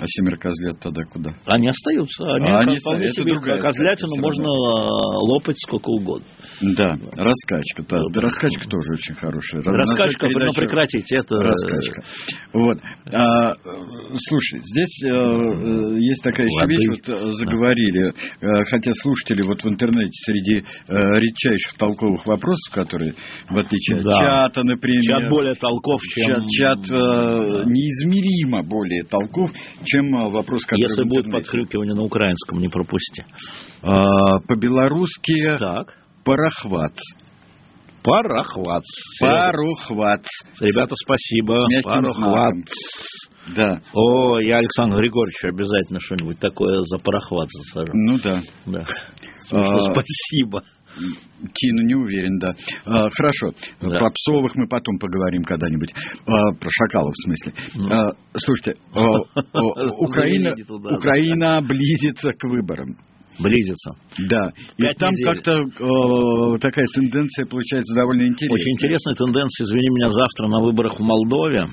А 0.00 0.04
семеро 0.06 0.36
козлят 0.36 0.80
тогда 0.80 1.02
куда? 1.04 1.34
Они 1.46 1.68
остаются. 1.68 2.24
Они, 2.34 2.48
а 2.48 2.60
они 2.60 2.78
вполне 2.78 3.10
себе 3.10 3.38
козлятину 3.40 4.16
можно 4.20 4.48
лопать 4.48 5.56
сколько 5.58 5.90
угодно. 5.90 6.26
Да, 6.60 6.98
раскачка. 7.12 7.82
Да, 7.88 7.98
да, 8.12 8.20
раскачка 8.20 8.68
тоже 8.68 8.92
очень 8.92 9.14
хорошая. 9.14 9.62
Раскачка, 9.62 10.26
но 10.28 10.52
прекратите, 10.52 11.18
это... 11.18 11.36
Раскачка. 11.36 12.02
Вот. 12.52 12.78
А, 13.12 13.54
слушай, 14.16 14.60
здесь 14.60 15.02
э, 15.04 15.98
есть 15.98 16.22
такая 16.22 16.46
еще 16.46 16.66
вещь, 16.66 16.86
вот 16.88 17.08
э, 17.08 17.30
заговорили, 17.32 18.08
э, 18.08 18.64
хотя 18.70 18.90
слушатели 19.02 19.42
вот 19.46 19.62
в 19.62 19.68
интернете 19.68 20.12
среди 20.24 20.58
э, 20.58 20.64
редчайших 20.88 21.74
толковых 21.78 22.26
вопросов, 22.26 22.72
которые, 22.72 23.14
в 23.48 23.58
отличие 23.58 23.98
от 23.98 24.04
да. 24.04 24.12
чата, 24.12 24.62
например... 24.64 25.02
Чат 25.02 25.30
более 25.30 25.54
толков, 25.54 26.00
чем... 26.02 26.28
Чат, 26.28 26.48
чат 26.50 26.63
э, 26.72 27.64
неизмеримо 27.66 28.62
более 28.62 29.04
толков, 29.04 29.50
чем 29.84 30.06
э, 30.14 30.30
вопрос, 30.30 30.64
который 30.64 30.82
Если 30.82 31.04
будет 31.04 31.30
подхрюкивание 31.30 31.94
на 31.94 32.02
украинском, 32.02 32.58
не 32.58 32.68
пропусти. 32.68 33.24
А, 33.82 34.40
по-белорусски 34.40 35.58
так. 35.58 35.94
парохват. 36.24 36.94
Парохват. 38.02 38.82
Парохват. 39.20 40.26
Ребята, 40.60 40.94
спасибо. 40.94 41.58
Парохват. 41.82 42.54
Да. 43.56 43.80
О, 43.94 44.38
я 44.40 44.58
Александру 44.58 45.00
Григорьевичу 45.00 45.48
обязательно 45.48 46.00
что-нибудь 46.00 46.38
такое 46.38 46.82
за 46.82 46.98
парохват 46.98 47.48
засажу. 47.50 47.92
Ну 47.94 48.16
да. 48.22 48.40
Да. 48.66 48.86
А, 49.50 49.92
спасибо. 49.92 50.64
Кину 51.52 51.82
не 51.82 51.94
уверен, 51.94 52.38
да. 52.38 52.54
А, 52.86 53.08
хорошо. 53.10 53.52
Да. 53.80 53.98
Про 53.98 54.10
псовых 54.10 54.54
мы 54.54 54.66
потом 54.68 54.98
поговорим 54.98 55.44
когда-нибудь. 55.44 55.92
А, 56.26 56.52
про 56.54 56.68
шакалов, 56.70 57.12
в 57.12 57.22
смысле. 57.24 57.52
А, 57.90 58.12
слушайте, 58.36 58.80
а, 58.92 59.18
Украина, 59.98 60.54
Украина 60.96 61.62
близится 61.62 62.32
к 62.32 62.44
выборам. 62.44 62.96
Близится. 63.38 63.90
Да. 64.30 64.50
И 64.76 64.82
Пять 64.82 64.98
там 64.98 65.10
недель. 65.10 65.24
как-то 65.24 65.52
э, 65.52 66.58
такая 66.60 66.86
тенденция 66.94 67.46
получается 67.46 67.94
довольно 67.96 68.22
интересная. 68.28 68.54
Очень 68.54 68.72
интересная 68.74 69.14
тенденция, 69.16 69.64
извини 69.64 69.88
меня, 69.88 70.12
завтра 70.12 70.46
на 70.46 70.60
выборах 70.60 71.00
в 71.00 71.02
Молдове, 71.02 71.66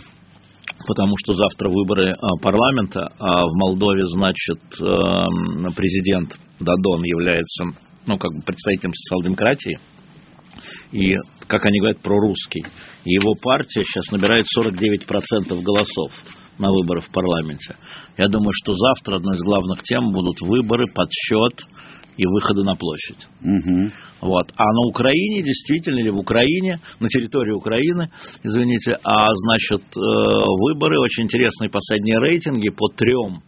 потому 0.87 1.13
что 1.23 1.33
завтра 1.33 1.69
выборы 1.69 2.13
а, 2.13 2.37
парламента, 2.41 3.11
а 3.19 3.45
в 3.45 3.53
Молдове, 3.53 4.07
значит, 4.07 4.59
э, 4.81 5.75
президент 5.75 6.35
Дадон 6.59 7.03
является, 7.03 7.65
ну, 8.05 8.17
как 8.17 8.31
бы 8.33 8.41
представителем 8.41 8.93
социал-демократии, 8.93 9.79
и, 10.91 11.15
как 11.47 11.65
они 11.65 11.79
говорят, 11.79 12.01
прорусский. 12.01 12.63
И 13.05 13.13
его 13.13 13.33
партия 13.41 13.83
сейчас 13.83 14.11
набирает 14.11 14.45
49% 14.57 15.61
голосов 15.61 16.11
на 16.57 16.69
выборы 16.69 17.01
в 17.01 17.09
парламенте. 17.11 17.75
Я 18.17 18.27
думаю, 18.27 18.51
что 18.53 18.73
завтра 18.73 19.15
одной 19.15 19.35
из 19.35 19.41
главных 19.41 19.81
тем 19.83 20.11
будут 20.11 20.41
выборы, 20.41 20.85
подсчет 20.93 21.65
и 22.17 22.25
выходы 22.25 22.63
на 22.63 22.75
площадь. 22.75 23.27
Мгм. 23.39 23.93
Вот. 24.19 24.51
А 24.55 24.63
на 24.63 24.81
Украине, 24.89 25.41
действительно, 25.41 25.99
или 25.99 26.09
в 26.09 26.19
Украине, 26.19 26.79
на 26.99 27.07
территории 27.07 27.53
Украины, 27.53 28.11
извините, 28.43 28.99
а 29.03 29.27
значит, 29.33 29.81
э, 29.81 29.99
выборы, 29.99 30.99
очень 30.99 31.23
интересные 31.23 31.69
последние 31.69 32.19
рейтинги 32.19 32.69
по 32.69 32.89
трем 32.89 33.41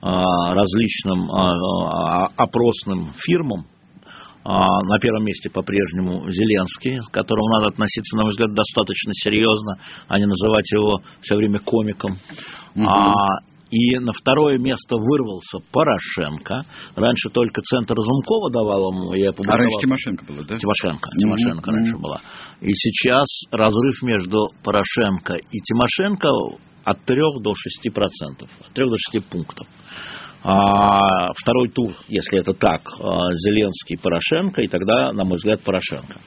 а, 0.00 0.54
различным 0.54 1.30
а, 1.30 1.52
а, 1.52 2.28
опросным 2.36 3.12
фирмам. 3.18 3.66
А, 4.48 4.80
На 4.84 4.98
первом 5.00 5.24
месте 5.24 5.50
по-прежнему 5.50 6.30
Зеленский, 6.30 6.98
к 6.98 7.10
которому 7.12 7.48
надо 7.48 7.66
относиться, 7.66 8.16
на 8.16 8.22
мой 8.22 8.30
взгляд, 8.30 8.54
достаточно 8.54 9.12
серьезно, 9.12 9.78
а 10.06 10.18
не 10.18 10.26
называть 10.26 10.70
его 10.70 11.00
все 11.20 11.34
время 11.34 11.58
комиком. 11.58 12.18
Мгм. 12.76 12.86
А, 12.86 13.12
И 13.68 13.98
на 13.98 14.12
второе 14.12 14.58
место 14.58 14.94
вырвался 14.96 15.58
Порошенко. 15.72 16.62
Раньше 16.94 17.30
только 17.30 17.60
центр 17.62 17.96
Разумкова 17.96 18.52
давал 18.52 18.92
ему. 18.92 19.14
Я 19.14 19.30
А 19.30 19.56
раньше 19.56 19.80
Тимошенко 19.80 20.24
было, 20.24 20.44
да? 20.44 20.56
Тимошенко. 20.56 21.10
Тимошенко 21.18 21.72
раньше 21.72 21.92
мгм. 21.94 22.02
была. 22.02 22.20
И 22.60 22.72
сейчас 22.72 23.26
разрыв 23.50 24.00
между 24.02 24.50
Порошенко 24.62 25.34
и 25.34 25.58
Тимошенко 25.58 26.28
от 26.84 27.04
3 27.04 27.16
до 27.42 27.54
6 27.56 27.90
процентов. 27.92 28.48
От 28.64 28.72
3 28.72 28.88
до 28.88 28.96
6 28.96 29.28
пунктов. 29.28 29.66
А 30.48 31.32
второй 31.34 31.68
тур, 31.70 31.92
если 32.08 32.38
это 32.38 32.52
так, 32.54 32.82
а, 33.00 33.32
Зеленский, 33.34 33.98
Порошенко, 34.00 34.62
и 34.62 34.68
тогда, 34.68 35.12
на 35.12 35.24
мой 35.24 35.38
взгляд, 35.38 35.60
Порошенко. 35.62 36.20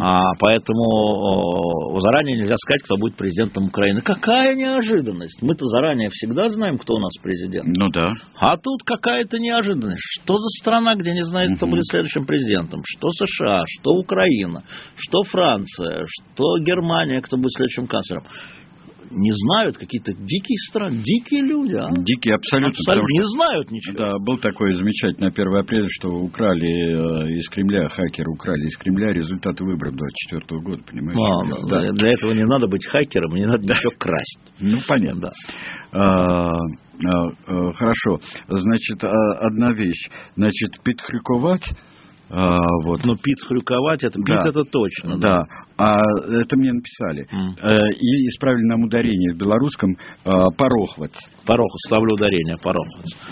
А, 0.00 0.32
поэтому 0.40 1.98
заранее 2.00 2.38
нельзя 2.38 2.56
сказать, 2.56 2.82
кто 2.84 2.96
будет 2.96 3.16
президентом 3.16 3.66
Украины. 3.66 4.00
Какая 4.00 4.54
неожиданность! 4.54 5.42
Мы-то 5.42 5.66
заранее 5.66 6.08
всегда 6.10 6.48
знаем, 6.48 6.78
кто 6.78 6.94
у 6.94 6.98
нас 6.98 7.12
президент. 7.22 7.66
Ну 7.76 7.90
да. 7.90 8.12
А 8.38 8.56
тут 8.56 8.82
какая-то 8.82 9.38
неожиданность. 9.38 10.00
Что 10.22 10.38
за 10.38 10.48
страна, 10.60 10.94
где 10.94 11.12
не 11.12 11.24
знает, 11.24 11.56
кто 11.56 11.66
Мгм. 11.66 11.74
будет 11.76 11.86
следующим 11.86 12.24
президентом? 12.24 12.80
Что 12.86 13.10
США, 13.12 13.62
что 13.66 13.90
Украина, 13.92 14.64
что 14.96 15.22
Франция, 15.22 16.06
что 16.08 16.58
Германия, 16.60 17.20
кто 17.20 17.36
будет 17.36 17.52
следующим 17.52 17.86
канцлером? 17.86 18.24
Не 19.14 19.32
знают 19.32 19.78
какие-то 19.78 20.12
дикие 20.12 20.58
страны, 20.68 21.02
дикие 21.02 21.42
люди, 21.42 21.74
а? 21.76 21.88
Дикий 21.90 22.32
абсолютно, 22.32 22.74
Абсолютно 22.76 23.08
что 23.08 23.14
не 23.14 23.36
знают 23.36 23.70
ничего. 23.70 23.98
Да, 23.98 24.18
был 24.18 24.38
такой 24.38 24.74
замечательный 24.74 25.28
1 25.28 25.56
апреля, 25.56 25.86
что 25.88 26.08
украли 26.08 26.66
э, 26.66 27.38
из 27.38 27.48
Кремля, 27.48 27.88
хакеры 27.88 28.30
украли 28.30 28.66
из 28.66 28.76
Кремля 28.76 29.12
результаты 29.12 29.64
выборов 29.64 29.94
24 29.94 30.60
года, 30.60 30.82
понимаешь? 30.82 31.18
А, 31.18 31.68
Да. 31.68 31.80
для, 31.80 31.92
для 31.92 32.12
этого 32.12 32.32
не 32.32 32.44
надо 32.44 32.66
быть 32.66 32.86
хакером, 32.86 33.34
не 33.34 33.46
надо 33.46 33.62
ничего 33.62 33.90
красть. 33.98 34.40
Ну, 34.58 34.78
понятно. 34.86 35.30
А, 35.92 36.48
а, 36.48 37.28
а, 37.46 37.72
хорошо. 37.72 38.20
Значит, 38.48 39.02
а, 39.04 39.46
одна 39.46 39.72
вещь. 39.72 40.08
Значит, 40.36 40.82
підхрюкувати, 40.84 41.66
а, 42.36 42.56
вот. 42.84 43.04
Но 43.04 43.16
пит 43.16 43.38
хрюковать, 43.46 44.02
это 44.04 44.18
пит 44.18 44.26
Да. 44.42 44.48
это 44.48 44.64
точно. 44.64 45.18
Да, 45.18 45.44
а 45.78 45.92
это 46.30 46.56
мне 46.56 46.72
написали. 46.72 47.26
Э, 47.62 47.78
И 47.94 48.26
исправили 48.28 48.66
нам 48.66 48.82
ударение 48.84 49.34
в 49.34 49.38
белорусском 49.38 49.92
э, 49.92 50.30
порохвать. 50.56 51.14
Порох, 51.46 51.70
ставлю 51.86 52.14
ударение, 52.14 52.56
порох. 52.62 52.86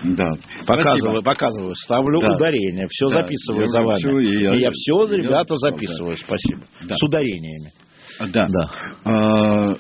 Да. 0.05 0.31
Показываю, 0.67 1.23
показываю, 1.23 1.75
ставлю 1.75 2.21
Да. 2.21 2.35
ударение, 2.37 2.87
все 2.91 3.09
Да, 3.09 3.21
записываю 3.23 3.63
я 3.63 3.69
за 3.69 3.83
вами. 3.83 3.97
всё, 3.99 4.19
и 4.21 4.43
я- 4.43 4.55
и 4.55 4.61
я 4.61 4.71
все, 4.71 5.05
ребята, 5.17 5.57
записываю, 5.57 6.17
спасибо. 6.17 6.61
Да. 6.89 6.95
С 6.95 7.03
ударениями. 7.03 7.71
Да. 8.33 8.47
Да. 8.49 8.71
А, 9.05 9.75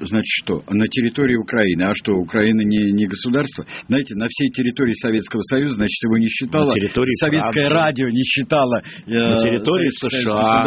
Значит, 0.00 0.26
что? 0.44 0.62
На 0.70 0.86
территории 0.88 1.36
Украины. 1.36 1.82
А 1.84 1.94
что, 1.94 2.12
Украина 2.14 2.62
не, 2.62 2.90
не 2.92 3.06
государство? 3.06 3.64
Знаете, 3.88 4.14
на 4.16 4.26
всей 4.28 4.48
территории 4.50 4.92
Советского 4.94 5.40
Союза, 5.42 5.76
значит, 5.76 6.02
его 6.02 6.18
не 6.18 6.28
считало... 6.28 6.68
На 6.68 6.74
территории 6.74 7.14
Советское 7.20 7.68
Франции. 7.68 7.74
радио 7.74 8.08
не 8.08 8.22
считало... 8.24 8.82
э, 9.06 9.12
На 9.12 9.38
территории 9.40 9.88
Советское 9.90 10.10
Союз 10.10 10.42
США. 10.42 10.62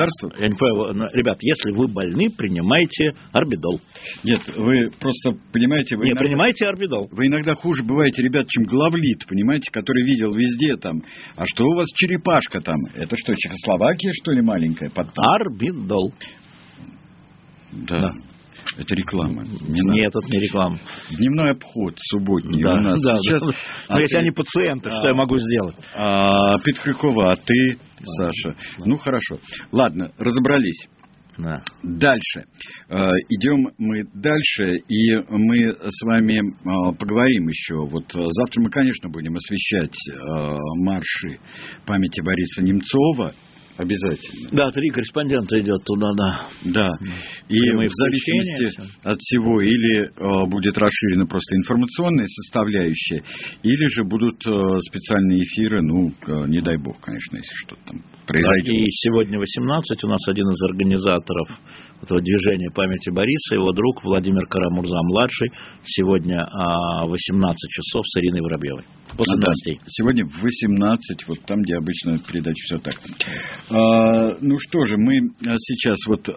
ну, 0.94 1.06
ребят, 1.14 1.38
если 1.42 1.72
вы 1.72 1.88
больны, 1.88 2.28
принимайте 2.38 3.12
орбидол. 3.34 3.82
Нет, 4.24 4.42
вы 4.56 4.92
просто, 5.00 5.32
понимаете... 5.52 5.98
Вы 5.98 6.06
Не, 6.06 6.12
иногда- 6.12 6.24
принимайте 6.24 6.66
орбидол. 6.66 7.10
Вы 7.12 7.28
иногда 7.28 7.56
хуже 7.56 7.84
бываете, 7.84 8.24
ребят, 8.24 8.48
чем 8.48 8.64
главлит, 8.64 9.26
понимаете, 9.28 9.72
который 9.72 10.04
видел 10.04 10.34
везде 10.34 10.76
там. 10.78 11.02
А 11.36 11.46
что 11.46 11.66
у 11.66 11.76
вас 11.76 11.88
черепашка 11.94 12.62
там? 12.62 12.78
Это 12.96 13.16
что, 13.18 13.36
Чехословакия, 13.36 14.12
что 14.22 14.32
ли, 14.32 14.42
маленькая? 14.42 14.90
Под... 14.90 15.08
Орбидол. 15.18 16.14
Да. 17.72 18.00
Да. 18.00 18.12
Это 18.78 18.96
реклама. 18.96 19.44
Не. 19.44 19.82
Нет, 20.00 20.10
это 20.16 20.28
не 20.28 20.40
реклама. 20.40 20.80
Дневной 21.12 21.52
обход 21.52 21.94
субботний 21.98 22.62
Да, 22.62 22.74
у 22.74 22.78
нас 22.78 23.00
да, 23.02 23.18
сейчас. 23.20 23.42
да. 23.44 23.52
А 23.88 23.94
Но 23.96 24.00
если 24.02 24.16
ты- 24.16 24.22
они 24.22 24.32
пациенты, 24.32 24.90
что 24.90 25.02
А. 25.04 25.08
я 25.10 25.14
могу 25.16 25.38
сделать? 25.38 25.76
А, 25.96 26.58
Петхрюкова, 26.64 27.32
а 27.32 27.36
ты, 27.36 27.78
Саша? 28.04 28.56
Ну, 28.80 28.98
хорошо. 28.98 29.40
Ладно, 29.72 30.12
разобрались. 30.18 30.88
Да. 31.38 31.62
Дальше. 31.84 32.46
Э, 32.90 33.04
Идем 33.30 33.70
мы 33.78 34.04
дальше, 34.12 34.78
и 34.88 35.16
мы 35.30 35.68
с 35.72 36.02
вами 36.04 36.40
э, 36.40 36.96
поговорим 36.98 37.48
еще. 37.48 37.76
Вот 37.88 38.06
э, 38.16 38.20
завтра 38.28 38.60
мы, 38.62 38.72
конечно, 38.72 39.10
будем 39.10 39.36
освещать 39.36 39.94
марши 40.84 41.40
памяти 41.86 42.22
Бориса 42.22 42.64
Немцова. 42.64 43.34
Обязательно. 43.78 44.50
Да, 44.52 44.72
три 44.72 44.90
корреспондента 44.90 45.60
идет 45.60 45.84
туда, 45.84 46.10
да. 46.18 46.48
Да. 46.66 46.90
И 47.48 47.60
Прямые 47.60 47.90
в 47.90 47.94
зависимости 47.94 48.82
от 49.04 49.20
всего, 49.20 49.62
или 49.62 50.06
э, 50.06 50.50
будет 50.50 50.78
расширена 50.78 51.28
просто 51.28 51.56
информационная 51.56 52.26
составляющая, 52.28 53.22
или 53.62 53.86
же 53.88 54.04
будут 54.04 54.46
э, 54.48 54.80
специальные 54.90 55.44
эфиры, 55.44 55.82
ну, 55.82 56.10
э, 56.10 56.48
не 56.48 56.62
дай 56.62 56.78
бог, 56.78 57.00
конечно, 57.02 57.38
если 57.38 57.54
что-то 57.54 57.82
там 57.86 58.04
произойдет. 58.26 58.74
И 58.74 58.86
сегодня 58.90 59.38
18 59.38 60.04
у 60.04 60.08
нас 60.08 60.28
один 60.28 60.50
из 60.50 60.62
организаторов 60.64 61.50
этого 62.02 62.22
движения 62.22 62.70
памяти 62.72 63.10
Бориса, 63.10 63.56
его 63.56 63.72
друг 63.72 64.04
Владимир 64.04 64.46
Карамурза-младший, 64.48 65.52
сегодня 65.84 66.44
а, 66.44 67.06
18 67.08 67.56
часов 67.70 68.04
с 68.08 68.20
Ириной 68.20 68.42
Воробьевой. 68.42 68.84
После 69.16 69.36
Ну 69.36 69.42
да, 69.42 69.48
новостей. 69.48 69.80
Сегодня 69.88 70.26
в 70.26 70.42
18, 70.42 71.28
вот 71.28 71.40
там, 71.46 71.62
где 71.62 71.76
обычно 71.76 72.20
передача 72.20 72.62
все 72.66 72.78
так. 72.80 72.96
А, 73.70 74.30
ну 74.42 74.58
что 74.60 74.84
же, 74.86 74.96
мы 74.98 75.18
а, 75.46 75.56
сейчас 75.58 75.98
вот, 76.08 76.30
а, 76.30 76.34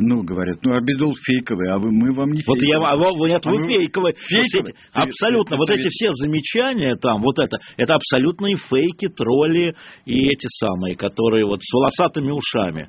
ну, 0.00 0.22
говорят, 0.22 0.58
ну, 0.62 0.72
Арбидол 0.72 1.14
фейковый, 1.24 1.68
а 1.70 1.78
вы, 1.78 1.90
мы 1.90 2.12
вам 2.12 2.30
не 2.32 2.42
Вот 2.46 2.56
я, 2.62 2.78
фейковый. 2.78 2.88
а 2.88 2.96
вы- 2.96 3.28
нет, 3.28 3.42
А 3.44 3.50
вы 3.50 3.66
фейковые. 3.66 4.14
фейковый? 4.14 4.72
Вот 4.94 5.04
эти- 5.04 5.06
абсолютно. 5.08 5.56
Вот 5.56 5.70
эти 5.70 5.88
все 5.88 6.10
замечания 6.12 6.96
там, 6.96 7.20
вот 7.20 7.38
это, 7.38 7.58
это 7.76 7.94
абсолютные 7.96 8.56
фейки, 8.56 9.08
тролли 9.08 9.74
и 10.04 10.14
эти 10.14 10.46
самые, 10.60 10.96
которые 10.96 11.44
вот 11.46 11.58
с 11.62 11.72
волосатыми 11.72 12.30
ушами. 12.30 12.88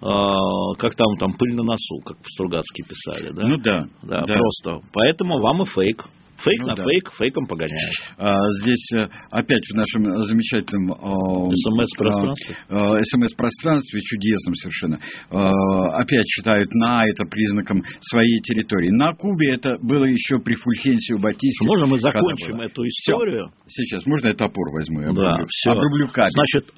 А, 0.00 0.74
как 0.78 0.94
там, 0.96 1.16
там, 1.18 1.32
пыль 1.34 1.54
на 1.54 1.62
носу, 1.62 2.00
как 2.04 2.16
Стругацкие 2.26 2.84
писали, 2.88 3.32
да? 3.32 3.46
Ну 3.46 3.56
да, 3.58 3.80
Да, 4.02 4.24
да. 4.26 4.34
просто. 4.34 4.80
Поэтому 4.92 5.38
вам 5.40 5.62
и 5.62 5.66
фейк. 5.66 6.04
Фейк 6.44 6.60
Ну 6.62 6.66
на 6.68 6.74
да. 6.74 6.84
фейк, 6.84 7.12
фейком 7.18 7.46
погоняют. 7.46 7.94
А, 8.18 8.34
здесь 8.62 8.86
э, 8.94 9.06
опять 9.30 9.64
в 9.70 9.74
нашем 9.74 10.02
э, 10.06 10.22
замечательном 10.26 10.92
а, 10.92 11.50
СМС-пространстве. 11.54 12.56
а, 12.68 12.96
э, 12.96 13.00
СМС-пространстве, 13.04 14.00
чудесном 14.00 14.54
совершенно, 14.54 14.98
а, 15.30 16.00
опять 16.00 16.26
считают 16.26 16.72
на 16.74 17.06
это 17.06 17.24
признаком 17.26 17.82
своей 18.00 18.38
территории. 18.40 18.90
На 18.90 19.14
Кубе 19.14 19.54
это 19.54 19.76
было 19.82 20.04
еще 20.04 20.38
при 20.38 20.54
Фульхенсио 20.54 21.18
Батисте. 21.18 21.66
Можно 21.66 21.86
мы 21.86 21.96
закончим 21.98 22.60
эту 22.60 22.86
историю? 22.86 23.50
Сейчас, 23.66 24.04
можно 24.06 24.28
я 24.28 24.34
топор 24.34 24.70
возьму? 24.72 25.00
Да, 25.02 25.08
обрублю? 25.08 25.46
все. 25.48 25.70
Обрублю 25.70 26.08
кабель. 26.08 26.30
Значит, 26.32 26.70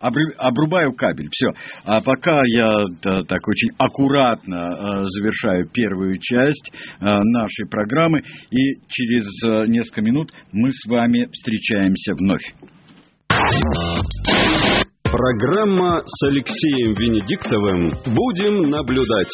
обру- 0.00 0.34
обрубаю 0.38 0.92
кабель, 0.94 1.28
все. 1.30 1.52
А 1.84 2.00
пока 2.00 2.42
я 2.46 2.68
да, 3.02 3.22
так 3.24 3.46
очень 3.46 3.70
аккуратно 3.78 4.54
э, 4.56 5.04
завершаю 5.06 5.68
первую 5.72 6.18
часть 6.20 6.72
э, 6.72 7.04
нашей 7.04 7.68
программы, 7.70 8.20
и 8.50 8.74
через 8.88 9.24
э, 9.44 9.66
несколько 9.68 10.02
минут 10.02 10.30
мы 10.52 10.70
с 10.70 10.88
вами 10.88 11.28
встречаемся 11.32 12.14
вновь. 12.14 12.42
Программа 15.04 16.02
с 16.06 16.26
Алексеем 16.26 16.94
Венедиктовым 16.94 17.90
«Будем 18.14 18.68
наблюдать». 18.70 19.32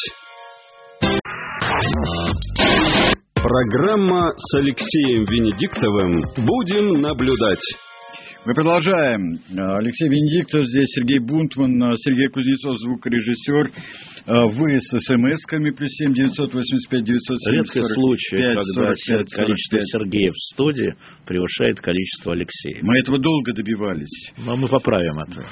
Программа 3.35 4.33
с 4.35 4.57
Алексеем 4.57 5.25
Венедиктовым 5.25 6.23
«Будем 6.45 7.01
наблюдать». 7.01 7.61
Мы 8.47 8.53
продолжаем. 8.53 9.41
Э, 9.49 9.75
Алексей 9.75 10.07
Венедиктов, 10.07 10.65
здесь 10.67 10.87
Сергей 10.95 11.19
Бунтман, 11.19 11.83
э, 11.83 11.97
Сергей 11.97 12.29
Кузнецов, 12.29 12.79
звукорежиссер. 12.79 13.71
Э, 14.25 14.45
Вы 14.45 14.79
с 14.79 14.89
смс-ками 15.05 15.71
плюс 15.71 15.91
семь 15.91 16.13
девятьсот 16.13 16.53
восемьдесят 16.53 16.89
пять 16.89 17.03
девятьсот 17.03 17.39
Редкий 17.51 17.83
случай, 17.83 18.37
когда 18.37 18.93
сорок 18.95 19.27
количество 19.31 19.79
Сергея 19.83 20.31
в 20.31 20.37
студии 20.53 20.95
превышает 21.25 21.81
количество 21.81 22.31
Алексея. 22.31 22.77
Мы 22.83 22.99
этого 22.99 23.19
долго 23.19 23.51
добивались. 23.51 24.31
Но 24.37 24.55
мы 24.55 24.69
поправим 24.69 25.19
это. 25.27 25.45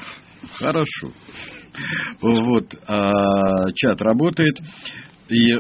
Хорошо. 0.54 1.12
Вот, 2.22 2.76
а, 2.88 3.74
чат 3.76 4.02
работает. 4.02 4.58
И 5.28 5.52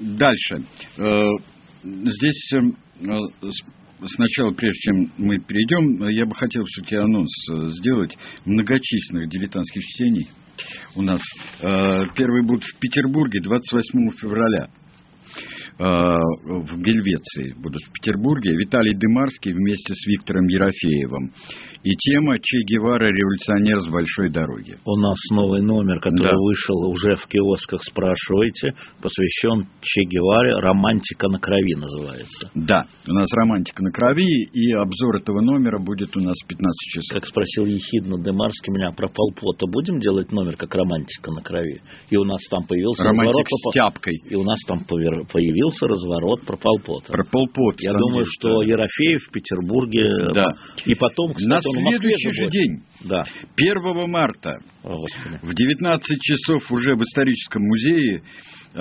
дальше. 0.00 0.64
Э, 0.98 1.28
Здесь 1.84 2.52
э, 2.52 3.16
сначала, 4.06 4.52
прежде 4.52 4.80
чем 4.80 5.12
мы 5.18 5.38
перейдем, 5.38 6.08
я 6.08 6.26
бы 6.26 6.34
хотел 6.34 6.64
все-таки 6.64 6.96
анонс 6.96 7.32
э, 7.50 7.66
сделать 7.66 8.16
многочисленных 8.44 9.28
дилетантских 9.28 9.82
чтений. 9.82 10.28
У 10.94 11.02
нас 11.02 11.22
Э, 11.62 12.04
первый 12.16 12.42
будет 12.42 12.64
в 12.64 12.78
Петербурге 12.78 13.40
28 13.42 14.10
февраля. 14.12 14.70
Э, 15.80 16.18
В 16.50 16.76
Гельвеции 16.76 17.54
будут 17.56 17.80
в 17.82 17.92
Петербурге. 17.92 18.50
Виталий 18.56 18.94
Дымарский 18.94 19.52
вместе 19.54 19.94
с 19.94 20.06
Виктором 20.06 20.46
Ерофеевым. 20.46 21.32
И 21.82 21.90
тема 21.96 22.36
Че 22.38 22.58
Гевара 22.68 23.08
«Революционер 23.08 23.80
с 23.80 23.88
большой 23.88 24.28
дороги». 24.30 24.76
У 24.84 24.96
нас 24.96 25.16
новый 25.32 25.62
номер, 25.62 25.98
который 26.00 26.28
Да. 26.32 26.36
вышел 26.36 26.76
уже 26.90 27.16
в 27.16 27.26
киосках, 27.26 27.80
спрашивайте, 27.82 28.74
посвящен 29.00 29.66
Че 29.80 30.02
Геваре 30.04 30.56
«Романтика 30.60 31.28
на 31.28 31.38
крови» 31.38 31.74
называется. 31.76 32.50
Да, 32.54 32.84
у 33.08 33.12
нас 33.14 33.28
романтика 33.32 33.82
на 33.82 33.90
крови, 33.90 34.44
и 34.52 34.72
обзор 34.74 35.16
этого 35.16 35.40
номера 35.40 35.78
будет 35.78 36.14
у 36.14 36.20
нас 36.20 36.34
в 36.44 36.46
15 36.46 36.76
часов. 36.92 37.14
Как 37.14 37.26
спросил 37.26 37.64
ехидно 37.64 38.22
Демарский 38.22 38.70
меня 38.74 38.92
про 38.92 39.08
Полпота, 39.08 39.66
будем 39.66 40.00
делать 40.00 40.30
номер 40.32 40.56
как 40.56 40.74
«Романтика 40.74 41.32
на 41.32 41.40
крови»? 41.40 41.80
И 42.10 42.16
у 42.18 42.24
нас 42.24 42.40
там 42.50 42.66
появился 42.66 43.04
Романтик 43.04 43.24
разворот 43.30 43.46
с 43.48 43.72
тяпкой. 43.72 44.16
И 44.28 44.34
у 44.34 44.42
нас 44.42 44.58
там 44.66 44.84
повер- 44.84 45.24
появился 45.70 45.86
разворот 45.86 46.42
про 46.44 46.56
Полпота. 46.56 47.12
Про 47.12 47.24
Полпот. 47.24 47.76
Я 47.80 47.92
думаю, 47.92 48.20
есть, 48.20 48.32
что 48.38 48.60
да. 48.60 48.66
Ерофеев 48.66 49.20
в 49.22 49.32
Петербурге... 49.32 50.04
Да. 50.34 50.52
И 50.84 50.94
потом, 50.94 51.34
кстати, 51.34 51.48
На 51.48 51.58
в 51.58 51.62
следующий 51.62 52.30
же 52.30 52.44
будет. 52.44 52.52
день, 52.52 52.82
Да. 53.04 53.22
1 53.56 54.10
марта, 54.10 54.58
О, 54.82 54.96
Господи. 54.96 55.38
в 55.42 55.54
19 55.54 56.20
часов 56.20 56.70
уже 56.70 56.94
в 56.94 57.02
историческом 57.02 57.62
музее 57.62 58.22
э, 58.74 58.80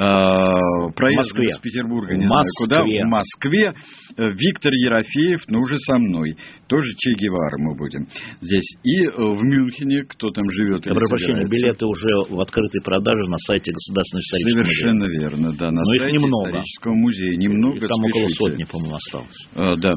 проезд 0.96 1.38
из 1.40 1.58
Петербурга, 1.60 2.14
В 2.14 2.18
не 2.18 2.28
знаю 2.28 2.46
куда, 2.58 2.82
в 2.82 3.10
Москве. 3.10 3.74
Э, 4.18 4.30
Виктор 4.32 4.74
Ерофеев, 4.74 5.42
ну 5.48 5.60
уже 5.60 5.78
со 5.78 5.98
мной, 5.98 6.36
тоже 6.68 6.88
Че 6.98 7.14
Гевара 7.14 7.58
мы 7.60 7.76
будем 7.76 8.08
здесь. 8.42 8.66
И 8.84 9.06
э, 9.06 9.12
в 9.16 9.42
Мюнхене, 9.44 10.04
кто 10.04 10.30
там 10.32 10.50
живет. 10.50 10.86
Я 10.86 10.94
прошу 10.94 11.10
прощения, 11.10 11.48
билеты 11.48 11.86
уже 11.86 12.08
в 12.30 12.40
открытой 12.40 12.82
продаже 12.82 13.30
на 13.30 13.38
сайте 13.40 13.72
Государственного 13.72 14.22
исторического 14.22 14.64
музея. 14.64 14.74
Совершенно 14.74 15.06
верно, 15.06 15.58
да, 15.58 15.72
на 15.72 15.82
Но 15.82 15.94
их 15.94 16.02
сайте 16.02 16.18
немного. 16.18 16.64
Исторического 16.80 16.94
музея. 16.94 17.38
Немного, 17.38 17.76
Их 17.78 17.88
там 17.88 18.00
около 18.00 18.28
спешите. 18.28 18.36
сотни, 18.52 18.64
по-моему, 18.64 18.96
осталось. 18.96 19.48
А, 19.56 19.76
да. 19.76 19.94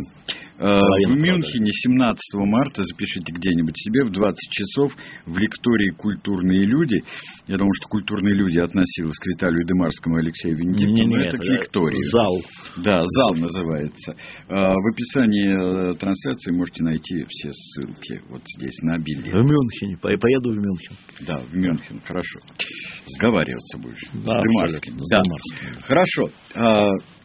Половина 0.63 1.15
В 1.15 1.19
Мюнхене 1.19 1.73
17 1.73 2.19
марта, 2.47 2.85
запишите 2.85 3.33
где-нибудь 3.33 3.77
себе, 3.77 4.05
в 4.05 4.11
20 4.11 4.37
часов 4.51 4.93
в 5.27 5.37
лектории 5.37 5.91
«Культурные 5.91 6.63
люди». 6.65 7.03
Я 7.49 7.57
думаю, 7.57 7.73
что 7.75 7.89
«Культурные 7.89 8.35
люди» 8.35 8.59
относилась 8.59 9.19
к 9.19 9.27
Виталию 9.27 9.67
Демарскому 9.67 10.19
и 10.19 10.21
Алексею 10.21 10.57
Венедиктову, 10.57 10.95
Не, 10.97 11.05
не, 11.07 11.27
это 11.27 11.37
к 11.37 11.41
это 11.41 11.53
лектории. 11.53 12.11
Зал. 12.11 12.37
Да, 12.77 13.03
зал 13.05 13.35
называется. 13.35 14.15
А, 14.49 14.75
В 14.75 14.87
описании 14.93 15.91
э, 15.91 15.95
трансляции 15.95 16.53
можете 16.53 16.85
найти 16.85 17.25
все 17.29 17.51
ссылки 17.53 18.23
вот 18.29 18.43
здесь 18.57 18.79
на 18.83 18.99
билет. 18.99 19.33
В 19.35 19.45
Мюнхене. 19.45 19.97
По- 20.01 20.17
Поеду 20.17 20.51
в 20.51 20.59
Мюнхен. 20.59 20.97
Да, 21.27 21.41
в 21.41 21.57
Мюнхен, 21.57 22.01
хорошо. 22.07 22.39
Сговариваться 23.19 23.79
будешь 23.79 24.03
Да, 24.25 24.35
с 24.69 24.75
с 24.75 25.11
Да. 25.11 25.23
Хорошо. 25.83 26.31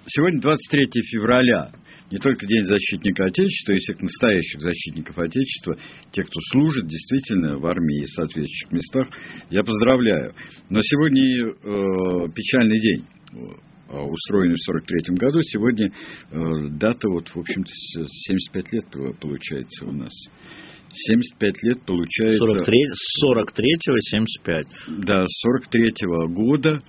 Сегодня 0.08 0.42
23 0.42 0.90
февраля. 1.12 1.70
Не 2.12 2.18
только 2.20 2.46
День 2.46 2.64
защитника 2.64 3.26
Отечества, 3.26 3.74
и 3.74 3.78
всех 3.78 4.02
настоящих 4.02 4.62
защитников 4.62 5.18
Отечества, 5.18 5.78
тех, 6.12 6.28
кто 6.28 6.40
служит 6.52 6.88
действительно 6.88 7.58
в 7.58 7.66
армии 7.66 8.04
и 8.04 8.08
соответствующих 8.08 8.72
местах, 8.72 9.08
я 9.50 9.64
поздравляю. 9.64 10.34
Но 10.70 10.82
сегодня 10.82 11.22
э, 11.48 12.30
печальный 12.34 12.80
день 12.80 13.06
э, 13.34 14.00
устроенный 14.00 14.56
в 14.56 14.64
43 14.64 15.16
году. 15.16 15.42
Сегодня 15.42 15.88
э, 15.88 16.70
дата, 16.72 17.10
вот, 17.10 17.28
в 17.28 17.38
общем-то, 17.38 17.72
75 17.72 18.72
лет 18.72 18.86
получается 19.20 19.86
у 19.86 19.92
нас. 19.92 20.14
75 20.94 21.64
лет 21.64 21.86
получается... 21.86 22.46
43, 22.46 22.86
43-го 23.26 24.00
75. 24.00 24.68
Да, 25.06 25.26
43-го 25.26 26.28
года 26.30 26.80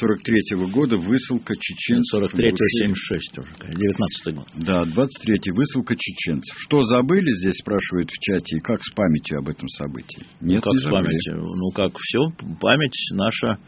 43-го 0.00 0.66
года 0.70 0.96
высылка 0.96 1.54
чеченцев. 1.58 2.22
43-го 2.22 2.56
76 2.56 3.38
уже, 3.38 3.54
19 3.74 4.34
год. 4.34 4.46
Да, 4.54 4.82
23-й 4.82 5.52
высылка 5.52 5.96
чеченцев. 5.96 6.56
Что 6.58 6.82
забыли, 6.84 7.30
здесь 7.40 7.56
спрашивают 7.56 8.10
в 8.10 8.18
чате, 8.18 8.56
и 8.56 8.60
как 8.60 8.82
с 8.82 8.92
памятью 8.92 9.38
об 9.38 9.48
этом 9.48 9.68
событии? 9.68 10.22
Нет, 10.40 10.62
ну, 10.64 10.72
как 10.72 10.72
не 10.72 10.78
с 10.78 10.84
памятью? 10.84 11.36
Ну, 11.36 11.70
как 11.70 11.92
все, 11.98 12.20
память 12.60 12.96
наша... 13.12 13.58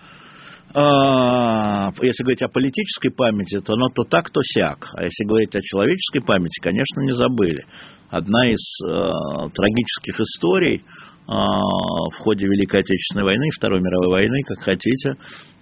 А, 0.76 1.92
если 2.02 2.24
говорить 2.24 2.42
о 2.42 2.48
политической 2.48 3.10
памяти, 3.10 3.60
то 3.60 3.74
оно 3.74 3.86
то 3.94 4.02
так, 4.02 4.30
то 4.30 4.40
сяк. 4.42 4.88
А 4.94 5.04
если 5.04 5.24
говорить 5.24 5.54
о 5.54 5.60
человеческой 5.60 6.20
памяти, 6.20 6.60
конечно, 6.60 7.00
не 7.02 7.14
забыли. 7.14 7.64
Одна 8.10 8.48
из 8.48 8.60
э, 8.84 9.50
трагических 9.54 10.18
историй 10.18 10.82
в 11.26 12.16
ходе 12.18 12.46
Великой 12.46 12.80
Отечественной 12.80 13.24
войны, 13.24 13.48
Второй 13.56 13.80
мировой 13.80 14.08
войны, 14.08 14.42
как 14.46 14.58
хотите, 14.60 15.16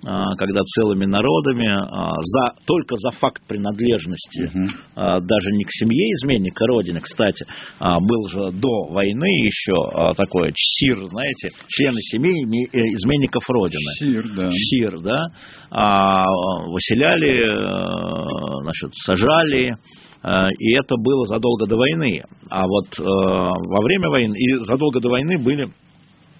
а, 0.04 0.34
когда 0.34 0.62
целыми 0.62 1.04
народами 1.04 1.68
а, 1.68 2.14
за, 2.20 2.54
только 2.66 2.96
за 2.96 3.12
факт 3.12 3.40
принадлежности 3.46 4.46
угу. 4.46 4.68
даже 4.96 5.52
не 5.52 5.64
к 5.64 5.70
семье 5.70 6.12
изменника 6.14 6.66
Родины, 6.66 7.00
кстати, 7.00 7.46
был 7.78 8.28
же 8.28 8.50
до 8.50 8.88
войны 8.90 9.26
еще 9.44 10.14
такое 10.16 10.52
СИР, 10.56 11.06
знаете, 11.08 11.50
члены 11.68 12.00
семьи 12.00 12.66
э, 12.66 12.78
изменников 12.94 13.48
Родины. 13.48 13.92
СИР, 13.98 14.34
да. 14.34 14.50
СИР, 14.50 15.00
да. 15.00 16.26
Выселяли, 16.66 17.38
э, 17.38 18.62
значит, 18.62 18.94
сажали, 18.94 19.76
Э, 20.22 20.48
и 20.58 20.74
это 20.76 20.96
было 20.96 21.26
задолго 21.26 21.66
до 21.66 21.76
войны. 21.76 22.22
А 22.52 22.66
вот 22.66 22.84
э, 22.98 23.02
во 23.02 23.82
время 23.82 24.10
войны 24.10 24.36
и 24.36 24.58
задолго 24.66 25.00
до 25.00 25.08
войны 25.08 25.38
были 25.38 25.72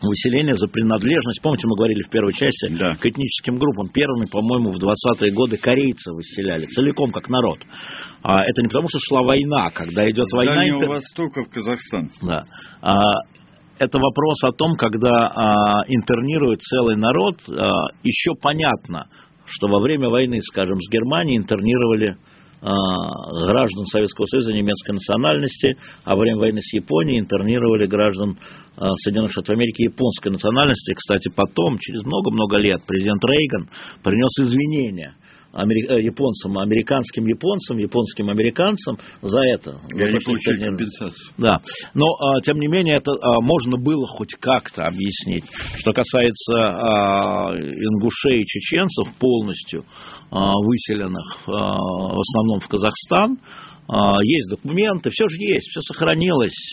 выселения 0.03 0.55
за 0.55 0.69
принадлежность. 0.69 1.41
Помните, 1.43 1.67
мы 1.67 1.75
говорили 1.75 2.03
в 2.03 2.11
первой 2.11 2.35
части 2.35 2.69
да. 2.69 2.97
к 2.97 3.07
этническим 3.07 3.57
группам. 3.57 3.89
Первыми, 3.89 4.27
по-моему, 4.27 4.73
в 4.73 4.77
20-е 4.77 5.33
годы 5.33 5.57
корейцы 5.57 6.13
выселяли, 6.13 6.67
целиком 6.67 7.13
как 7.13 7.31
народ. 7.31 7.61
А 8.23 8.43
это 8.43 8.61
не 8.61 8.69
потому, 8.69 8.89
что 8.89 8.99
шла 8.99 9.23
война, 9.23 9.71
когда 9.71 10.11
идет 10.11 10.27
С 10.27 10.37
война... 10.37 10.55
Дальнего 10.57 10.87
Востока 10.87 11.45
в 11.45 11.49
Казахстан. 11.49 12.11
Да. 12.21 12.43
А, 12.83 13.01
это 13.79 13.99
вопрос 13.99 14.45
о 14.45 14.53
том, 14.53 14.77
когда 14.77 15.09
а, 15.09 15.85
интернируют 15.89 16.61
целый 16.61 16.97
народ, 16.97 17.37
а, 17.49 17.87
еще 18.03 18.33
понятно, 18.39 19.07
что 19.47 19.69
во 19.69 19.81
время 19.81 20.11
войны, 20.11 20.41
скажем, 20.43 20.79
с 20.79 20.91
Германией 20.91 21.39
интернировали 21.39 22.17
граждан 22.63 23.87
Советского 23.87 24.27
Союза 24.27 24.53
немецкой 24.53 24.93
национальности, 24.93 25.77
а 26.05 26.15
во 26.15 26.23
время 26.23 26.39
войны 26.39 26.61
с 26.63 26.73
Японией 26.75 27.19
интернировали 27.19 27.87
граждан 27.87 28.39
а, 28.77 28.95
Соединенных 29.03 29.33
Штатов 29.33 29.57
Америки 29.57 29.83
японской 29.83 30.29
национальности. 30.29 30.95
Кстати, 30.95 31.29
потом, 31.35 31.79
через 31.79 32.05
много-много 32.05 32.59
лет, 32.59 32.83
президент 32.87 33.23
Рейган 33.25 33.69
принес 34.03 34.31
извинения 34.39 35.17
японцам, 35.53 36.59
американским 36.59 37.27
японцам, 37.27 37.79
японским 37.79 38.31
американцам 38.31 38.99
за 39.21 39.41
это. 39.55 39.81
И 39.95 40.03
они 40.03 40.19
получили 40.25 40.65
компенсацию. 40.65 41.35
Да. 41.37 41.61
Но, 41.95 42.07
а, 42.07 42.41
тем 42.41 42.59
не 42.59 42.69
менее, 42.69 42.97
это 42.97 43.13
а, 43.13 43.41
можно 43.41 43.77
было 43.77 44.07
хоть 44.07 44.35
как-то 44.41 44.85
объяснить. 44.85 45.45
Что 45.79 45.93
касается 45.93 46.55
а, 46.55 47.55
ингушей 47.55 48.41
и 48.41 48.47
чеченцев, 48.47 49.15
полностью 49.19 49.85
выселенных 50.31 51.47
в 51.47 51.51
основном 52.21 52.61
в 52.61 52.69
Казахстан, 52.69 53.39
есть 54.23 54.49
документы, 54.49 55.11
все 55.11 55.29
же 55.29 55.37
есть, 55.39 55.69
все 55.69 55.81
сохранилось, 55.83 56.73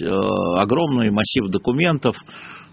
огромный 0.56 1.12
массив 1.12 1.50
документов, 1.50 2.16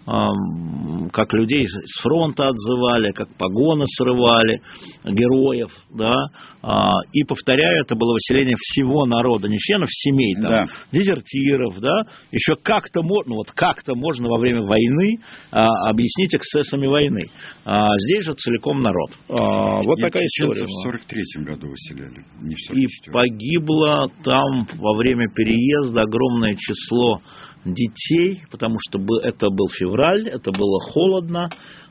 как 0.07 1.33
людей 1.33 1.67
с 1.67 2.03
фронта 2.03 2.49
отзывали, 2.49 3.11
как 3.11 3.29
погоны 3.37 3.85
срывали, 3.89 4.63
героев, 5.05 5.71
да, 5.91 6.15
а, 6.63 7.01
и, 7.13 7.25
повторяю, 7.25 7.83
это 7.83 7.95
было 7.95 8.13
выселение 8.13 8.57
всего 8.59 9.05
народа, 9.05 9.49
не 9.49 9.59
членов 9.59 9.89
семей, 9.91 10.35
там, 10.35 10.51
да. 10.51 10.65
дезертиров, 10.93 11.79
да, 11.81 12.03
еще 12.31 12.55
как-то 12.63 13.03
можно, 13.03 13.35
вот 13.35 13.51
как-то 13.53 13.95
можно 13.95 14.29
во 14.29 14.39
время 14.39 14.63
войны 14.63 15.19
а, 15.51 15.91
объяснить 15.91 16.35
эксцессами 16.35 16.87
войны. 16.87 17.27
А, 17.65 17.87
здесь 17.99 18.25
же 18.25 18.33
целиком 18.33 18.81
народ. 18.81 19.11
Вот 19.29 19.99
Нет, 19.99 20.13
такая 20.13 20.27
история. 20.27 20.67
в 20.67 20.83
43 20.83 21.45
году 21.45 21.69
выселяли, 21.69 22.25
не 22.43 22.55
в 22.55 22.61
44 22.67 22.85
И 22.85 23.11
погибло 23.13 24.11
там 24.25 24.67
во 24.79 24.97
время 24.97 25.29
переезда 25.35 26.03
огромное 26.03 26.55
число 26.57 27.21
детей, 27.65 28.43
потому 28.51 28.79
что 28.81 28.99
это 29.23 29.51
был 29.51 29.69
февраль, 29.69 30.29
это 30.29 30.53
было 30.53 30.81
холодно. 30.81 31.49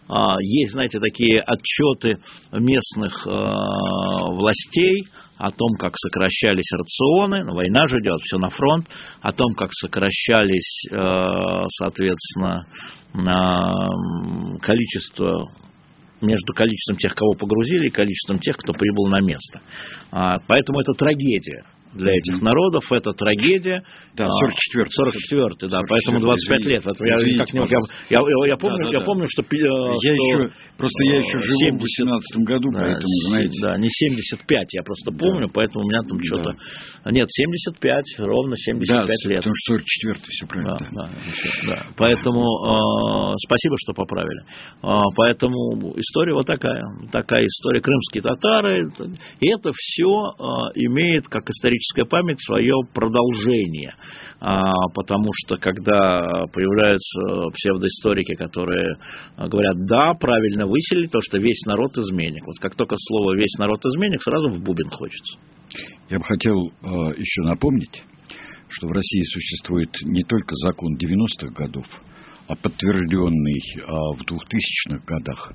А, 0.08 0.36
есть, 0.40 0.74
знаете, 0.74 1.00
такие 1.00 1.42
отчеты 1.42 2.20
местных 2.52 3.26
а, 3.26 4.30
властей 4.30 5.06
о 5.38 5.50
том, 5.50 5.76
как 5.80 5.94
сокращались 5.98 6.72
рационы, 6.72 7.44
ну, 7.44 7.56
война 7.56 7.88
же 7.88 8.00
идет, 8.00 8.22
все 8.22 8.38
на 8.38 8.50
фронт, 8.50 8.88
о 9.22 9.32
том, 9.32 9.56
как 9.56 9.74
сокращались, 9.74 10.86
а, 10.92 11.66
соответственно, 11.70 12.68
количество 14.62 15.52
между 16.22 16.54
количеством 16.54 16.98
тех, 16.98 17.16
кого 17.16 17.34
погрузили, 17.34 17.88
и 17.88 17.92
количеством 17.92 18.40
тех, 18.40 18.58
кто 18.58 18.74
прибыл 18.74 19.08
на 19.08 19.22
место. 19.22 19.62
Поэтому 20.12 20.80
это 20.80 20.94
трагедия 20.94 21.64
для 21.96 22.12
этих 22.12 22.42
народов, 22.42 22.84
это 22.92 23.12
трагедия. 23.12 23.84
Да, 24.16 24.30
44 24.30 24.86
44 24.90 25.72
да, 25.72 25.82
поэтому 25.88 26.20
25 26.20 26.60
лет. 26.66 26.84
Я, 26.86 26.92
как 27.40 27.54
я, 27.54 27.80
я, 28.10 28.48
я, 28.48 28.58
помню, 28.58 28.84
да, 28.84 28.90
да, 28.90 28.94
я 28.94 29.00
да. 29.00 29.06
помню, 29.06 29.26
что... 29.28 29.42
Э, 29.42 29.46
я 29.56 29.98
что, 29.98 30.10
еще, 30.12 30.52
просто 30.78 31.04
я 31.06 31.18
еще 31.18 31.38
живу 31.40 31.60
70, 31.60 31.80
в 31.80 31.84
18 31.84 32.44
году, 32.46 32.72
да, 32.72 32.80
поэтому, 32.80 33.14
знаете... 33.30 33.60
Да, 33.62 33.78
не 33.78 33.90
75, 33.90 34.74
я 34.74 34.84
просто 34.84 35.12
помню, 35.12 35.48
да. 35.48 35.54
поэтому 35.54 35.86
у 35.86 35.88
меня 35.88 36.02
там 36.04 36.20
что-то... 36.24 36.52
Да. 37.04 37.12
Нет, 37.12 37.28
75, 37.30 38.04
ровно 38.20 38.56
75 38.56 38.88
да, 38.88 39.30
лет. 39.30 39.38
потому 39.38 39.56
что 39.56 39.74
44 39.74 40.16
все 40.28 40.46
правильно. 40.48 40.78
Да, 40.80 40.90
да, 40.92 41.10
да. 41.66 41.86
Поэтому 41.98 42.44
э, 42.44 43.36
спасибо, 43.46 43.76
что 43.80 43.94
поправили. 43.94 44.42
Э, 44.84 45.00
поэтому 45.16 45.94
история 45.98 46.34
вот 46.34 46.48
такая. 46.48 46.84
Такая 47.12 47.46
история. 47.46 47.82
Крымские 47.82 48.22
татары. 48.24 48.90
И 49.40 49.50
это 49.50 49.72
все 49.74 50.04
э, 50.04 50.44
имеет, 50.76 51.28
как 51.28 51.50
исторический 51.50 51.85
историческая 51.86 52.06
память 52.06 52.42
свое 52.42 52.74
продолжение. 52.94 53.94
А, 54.40 54.62
потому 54.94 55.30
что 55.34 55.58
когда 55.58 56.46
появляются 56.52 57.50
псевдоисторики, 57.54 58.36
которые 58.36 58.98
говорят, 59.38 59.86
да, 59.88 60.14
правильно 60.14 60.68
выселили, 60.68 61.08
то 61.08 61.20
что 61.22 61.38
весь 61.38 61.62
народ 61.66 61.98
изменник. 61.98 62.46
Вот 62.46 62.58
как 62.60 62.76
только 62.76 62.96
слово 62.98 63.36
весь 63.36 63.58
народ 63.58 63.80
изменник, 63.86 64.22
сразу 64.22 64.50
в 64.50 64.62
бубен 64.62 64.90
хочется. 64.90 65.38
Я 66.10 66.20
бы 66.20 66.26
хотел 66.26 66.68
э, 66.68 66.86
еще 67.18 67.42
напомнить, 67.42 68.04
что 68.70 68.88
в 68.88 68.92
России 68.92 69.24
существует 69.24 69.90
не 70.04 70.24
только 70.24 70.54
закон 70.56 70.96
90-х 70.98 71.54
годов, 71.54 71.86
а 72.48 72.56
подтвержденный 72.56 73.60
в 73.88 74.22
2000-х 74.22 75.04
годах, 75.08 75.54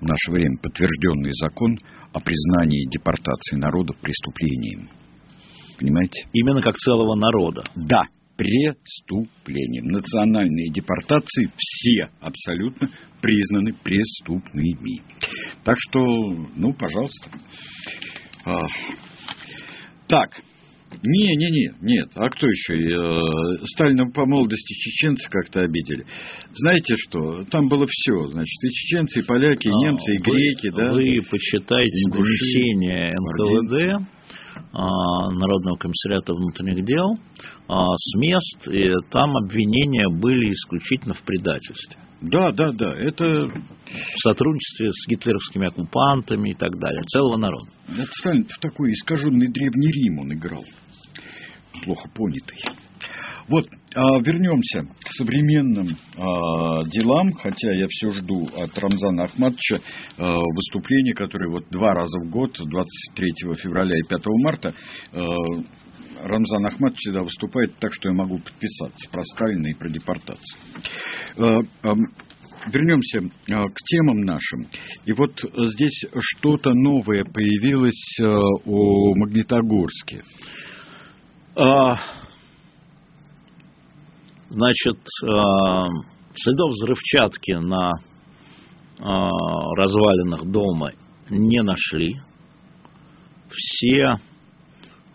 в 0.00 0.02
наше 0.02 0.30
время 0.30 0.58
подтвержденный 0.60 1.32
закон 1.40 1.78
о 2.12 2.20
признании 2.20 2.88
депортации 2.90 3.56
народов 3.56 3.96
преступлением. 3.98 4.88
Понимаете? 5.78 6.26
Именно 6.32 6.62
как 6.62 6.76
целого 6.76 7.14
народа. 7.14 7.62
Да, 7.74 8.02
преступлением. 8.36 9.86
Национальные 9.86 10.70
депортации 10.70 11.50
все 11.56 12.10
абсолютно 12.20 12.88
признаны 13.20 13.72
преступными. 13.82 15.02
Так 15.64 15.76
что, 15.78 16.00
ну, 16.54 16.72
пожалуйста. 16.74 17.30
А, 18.44 18.66
так, 20.06 20.30
не, 21.02 21.36
не, 21.36 21.50
не, 21.50 21.70
нет. 21.82 22.08
А 22.14 22.28
кто 22.28 22.46
еще? 22.46 22.74
Э, 22.74 23.66
Сталина 23.74 24.08
по 24.10 24.24
молодости 24.26 24.72
чеченцы 24.74 25.28
как-то 25.28 25.60
обидели. 25.60 26.06
Знаете 26.54 26.94
что? 26.96 27.44
Там 27.50 27.68
было 27.68 27.86
все. 27.88 28.28
Значит, 28.28 28.64
и 28.64 28.70
чеченцы, 28.70 29.20
и 29.20 29.22
поляки, 29.22 29.66
и 29.66 29.70
а, 29.70 29.74
немцы, 29.74 30.14
и 30.14 30.18
греки, 30.18 30.68
вы, 30.68 30.76
да. 30.76 30.92
Вы 30.92 31.22
почитайте 31.28 32.10
донесение 32.10 33.14
НКВД 33.14 34.15
Народного 34.72 35.76
комиссариата 35.76 36.34
внутренних 36.34 36.84
дел 36.84 37.14
а, 37.68 37.86
с 37.96 38.18
мест, 38.18 38.68
и 38.68 38.92
там 39.10 39.36
обвинения 39.36 40.08
были 40.08 40.52
исключительно 40.52 41.14
в 41.14 41.22
предательстве. 41.22 41.98
Да, 42.20 42.50
да, 42.50 42.72
да, 42.72 42.92
это... 42.92 43.48
В 43.48 44.28
сотрудничестве 44.28 44.90
с 44.90 45.08
гитлеровскими 45.08 45.68
оккупантами 45.68 46.50
и 46.50 46.54
так 46.54 46.76
далее, 46.78 47.02
целого 47.04 47.36
народа. 47.36 47.70
Это 47.88 48.10
Сталин 48.10 48.46
в 48.46 48.58
такой 48.58 48.90
искаженный 48.92 49.46
Древний 49.46 49.92
Рим 49.92 50.18
он 50.18 50.32
играл. 50.32 50.64
плохо 51.84 52.08
понятый. 52.14 52.58
Вот, 53.48 53.64
а, 53.94 54.18
вернемся 54.20 54.80
к 55.00 55.12
современным 55.12 55.96
а, 56.16 56.82
делам, 56.84 57.32
хотя 57.32 57.72
я 57.74 57.86
все 57.88 58.10
жду 58.12 58.48
от 58.56 58.76
Рамзана 58.76 59.24
Ахматовича 59.24 59.78
а, 60.18 60.34
выступлений, 60.34 61.12
которые 61.12 61.50
вот 61.50 61.64
два 61.70 61.94
раза 61.94 62.18
в 62.18 62.28
год, 62.28 62.58
23 62.58 63.54
февраля 63.54 63.96
и 63.96 64.02
5 64.08 64.26
марта, 64.42 64.74
Рамзан 65.12 66.66
Ахматович 66.66 66.98
всегда 66.98 67.22
выступает 67.22 67.78
так, 67.78 67.92
что 67.92 68.08
я 68.08 68.14
могу 68.14 68.38
подписаться 68.38 69.08
про 69.10 69.22
Сталина 69.22 69.66
и 69.68 69.74
про 69.74 69.90
депортацию. 69.90 70.58
Вернемся 72.72 73.20
к 73.46 73.78
темам 73.84 74.22
нашим. 74.22 74.66
И 75.04 75.12
вот 75.12 75.38
здесь 75.72 76.04
что-то 76.18 76.72
новое 76.72 77.24
появилось 77.24 78.18
о 78.20 79.14
Магнитогорске. 79.14 80.22
Значит, 84.48 84.98
а, 85.24 85.88
следов 86.34 86.70
взрывчатки 86.70 87.52
на 87.52 87.92
а, 89.00 89.30
развалинах 89.76 90.44
дома 90.44 90.92
не 91.28 91.62
нашли. 91.62 92.16
Все 93.50 94.18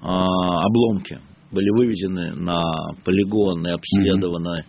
а, 0.02 0.66
обломки 0.66 1.20
были 1.52 1.70
вывезены 1.70 2.34
на 2.36 2.62
полигон 3.06 3.66
и 3.68 3.72
обследованы 3.72 4.66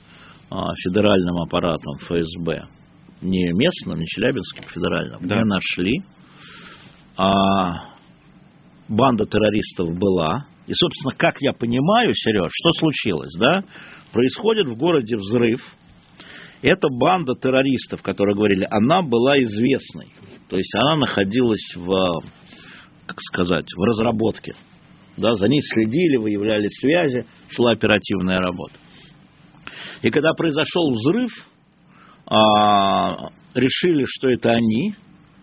федеральным 0.84 1.36
аппаратом 1.38 1.96
ФСБ. 2.00 2.66
Не 3.22 3.52
местным, 3.52 3.98
не 3.98 4.06
челябинским, 4.06 4.64
федеральным. 4.68 5.26
Да. 5.26 5.36
Не 5.36 5.44
нашли. 5.44 6.02
А 7.16 7.84
банда 8.88 9.24
террористов 9.24 9.96
была. 9.96 10.46
И, 10.66 10.72
собственно, 10.74 11.14
как 11.16 11.40
я 11.40 11.52
понимаю, 11.52 12.14
Сереж, 12.14 12.50
что 12.52 12.70
случилось, 12.78 13.32
да? 13.38 13.64
происходит 14.12 14.66
в 14.66 14.76
городе 14.76 15.16
взрыв. 15.16 15.60
Эта 16.60 16.88
банда 16.88 17.34
террористов, 17.34 18.02
которые 18.02 18.36
говорили, 18.36 18.66
она 18.70 19.02
была 19.02 19.36
известной. 19.42 20.12
То 20.48 20.56
есть 20.56 20.72
она 20.76 20.96
находилась 20.96 21.74
в, 21.74 22.22
как 23.06 23.16
сказать, 23.20 23.66
в 23.74 23.82
разработке. 23.82 24.54
Да, 25.16 25.34
за 25.34 25.48
ней 25.48 25.60
следили, 25.60 26.16
выявляли 26.16 26.68
связи, 26.68 27.26
шла 27.50 27.72
оперативная 27.72 28.38
работа. 28.38 28.74
И 30.02 30.10
когда 30.10 30.32
произошел 30.34 30.92
взрыв, 30.94 31.30
а, 32.26 33.30
решили, 33.54 34.04
что 34.06 34.28
это 34.28 34.50
они, 34.50 34.94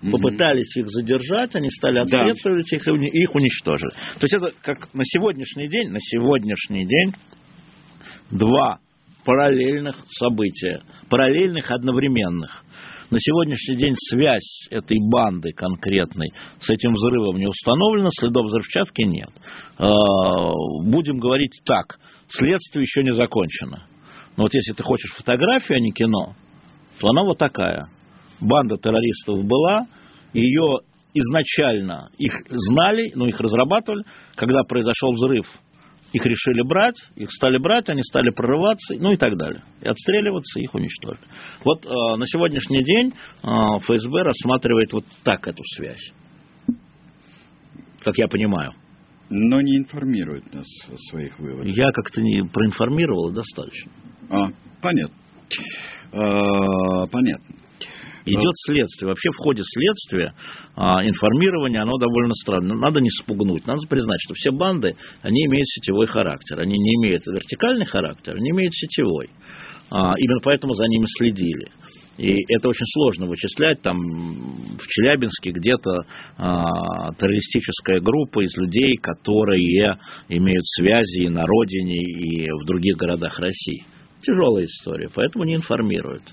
попытались 0.02 0.76
их 0.78 0.88
задержать, 0.90 1.56
они 1.56 1.70
стали 1.70 2.00
отслеживать 2.00 2.68
да. 2.72 2.78
их 2.78 2.88
и 3.14 3.22
их 3.22 3.36
уничтожили. 3.36 3.92
То 3.92 4.24
есть 4.24 4.34
это 4.34 4.54
как 4.62 4.94
на 4.94 5.04
сегодняшний 5.04 5.68
день, 5.68 5.90
на 5.90 6.00
сегодняшний 6.00 6.86
день 6.86 7.14
два 8.32 8.80
параллельных 9.26 9.98
события, 10.10 10.82
параллельных 11.10 11.70
одновременных. 11.70 12.64
На 13.12 13.18
сегодняшний 13.20 13.76
день 13.76 13.96
связь 13.96 14.68
этой 14.70 14.98
банды 15.12 15.52
конкретной 15.52 16.32
с 16.60 16.70
этим 16.70 16.94
взрывом 16.94 17.38
не 17.38 17.48
установлена, 17.48 18.10
следов 18.12 18.46
взрывчатки 18.46 19.02
нет. 19.02 19.30
А, 19.78 20.52
будем 20.84 21.18
говорить 21.18 21.60
так, 21.66 22.00
следствие 22.28 22.84
еще 22.84 23.04
не 23.04 23.14
закончено. 23.14 23.88
Но 24.38 24.44
вот 24.44 24.54
если 24.54 24.74
ты 24.74 24.84
хочешь 24.84 25.12
фотографию, 25.18 25.78
а 25.78 25.82
не 25.82 25.92
кино, 25.92 26.36
то 27.00 27.10
она 27.10 27.24
вот 27.24 27.40
такая. 27.40 27.90
Банда 28.42 28.78
террористов 28.78 29.46
была, 29.46 29.86
ее 30.34 30.80
изначально 31.14 32.10
их 32.18 32.34
знали, 32.50 33.12
но 33.16 33.26
их 33.26 33.40
разрабатывали. 33.40 34.04
Когда 34.36 34.64
произошел 34.64 35.14
взрыв, 35.14 35.48
их 36.14 36.26
решили 36.26 36.62
брать, 36.62 36.96
их 37.16 37.32
стали 37.32 37.58
брать, 37.58 37.90
они 37.90 38.02
стали 38.04 38.30
прорываться, 38.32 38.96
ну 38.96 39.12
и 39.12 39.18
так 39.18 39.38
далее. 39.38 39.64
И 39.82 39.88
отстреливаться, 39.88 40.60
их 40.60 40.74
уничтожили. 40.74 41.26
Вот 41.64 41.86
э, 41.86 41.90
на 41.90 42.26
сегодняшний 42.26 42.84
день 42.84 43.14
э, 43.44 43.80
ФСБ 43.80 44.24
рассматривает 44.24 44.92
вот 44.94 45.06
так 45.24 45.48
эту 45.48 45.64
связь. 45.76 46.12
Как 48.04 48.18
я 48.18 48.28
понимаю. 48.28 48.74
Но 49.30 49.62
не 49.62 49.78
информирует 49.78 50.52
нас 50.54 50.66
о 50.88 50.98
своих 51.12 51.38
выводах. 51.38 51.76
Я 51.76 51.92
как-то 51.92 52.22
не 52.22 52.42
проинформировал, 52.48 53.32
достаточно. 53.32 53.92
А, 54.32 54.48
понятно. 54.82 55.16
А, 56.12 57.06
понятно. 57.08 57.56
Идет 58.30 58.54
следствие. 58.66 59.10
Вообще 59.10 59.30
в 59.32 59.38
ходе 59.38 59.64
следствия 59.64 60.34
а, 60.76 61.06
информирование, 61.06 61.82
оно 61.82 61.98
довольно 61.98 62.34
странно. 62.36 62.76
Надо 62.76 63.02
не 63.02 63.10
спугнуть. 63.10 63.66
Надо 63.66 63.82
признать, 63.90 64.20
что 64.24 64.34
все 64.34 64.52
банды, 64.52 64.96
они 65.22 65.46
имеют 65.46 65.68
сетевой 65.68 66.08
характер. 66.08 66.60
Они 66.60 66.78
не 66.78 66.96
имеют 66.96 67.26
вертикальный 67.26 67.86
характер, 67.86 68.36
они 68.36 68.52
имеют 68.52 68.74
сетевой. 68.74 69.30
А, 69.92 70.14
именно 70.18 70.40
поэтому 70.44 70.74
за 70.74 70.86
ними 70.86 71.06
следили. 71.18 71.72
И 72.18 72.36
это 72.54 72.70
очень 72.70 72.86
сложно 72.94 73.28
вычислять. 73.28 73.82
Там 73.82 73.98
в 73.98 74.88
Челябинске 74.88 75.52
где-то 75.52 76.02
а, 76.38 77.14
террористическая 77.14 78.02
группа 78.02 78.42
из 78.44 78.56
людей, 78.58 78.98
которые 78.98 79.98
имеют 80.28 80.66
связи 80.68 81.26
и 81.26 81.30
на 81.30 81.46
родине, 81.46 81.96
и 81.96 82.52
в 82.52 82.66
других 82.66 82.98
городах 82.98 83.40
России. 83.40 83.86
Тяжелая 84.22 84.66
история, 84.66 85.10
поэтому 85.14 85.46
не 85.46 85.56
информируют. 85.56 86.24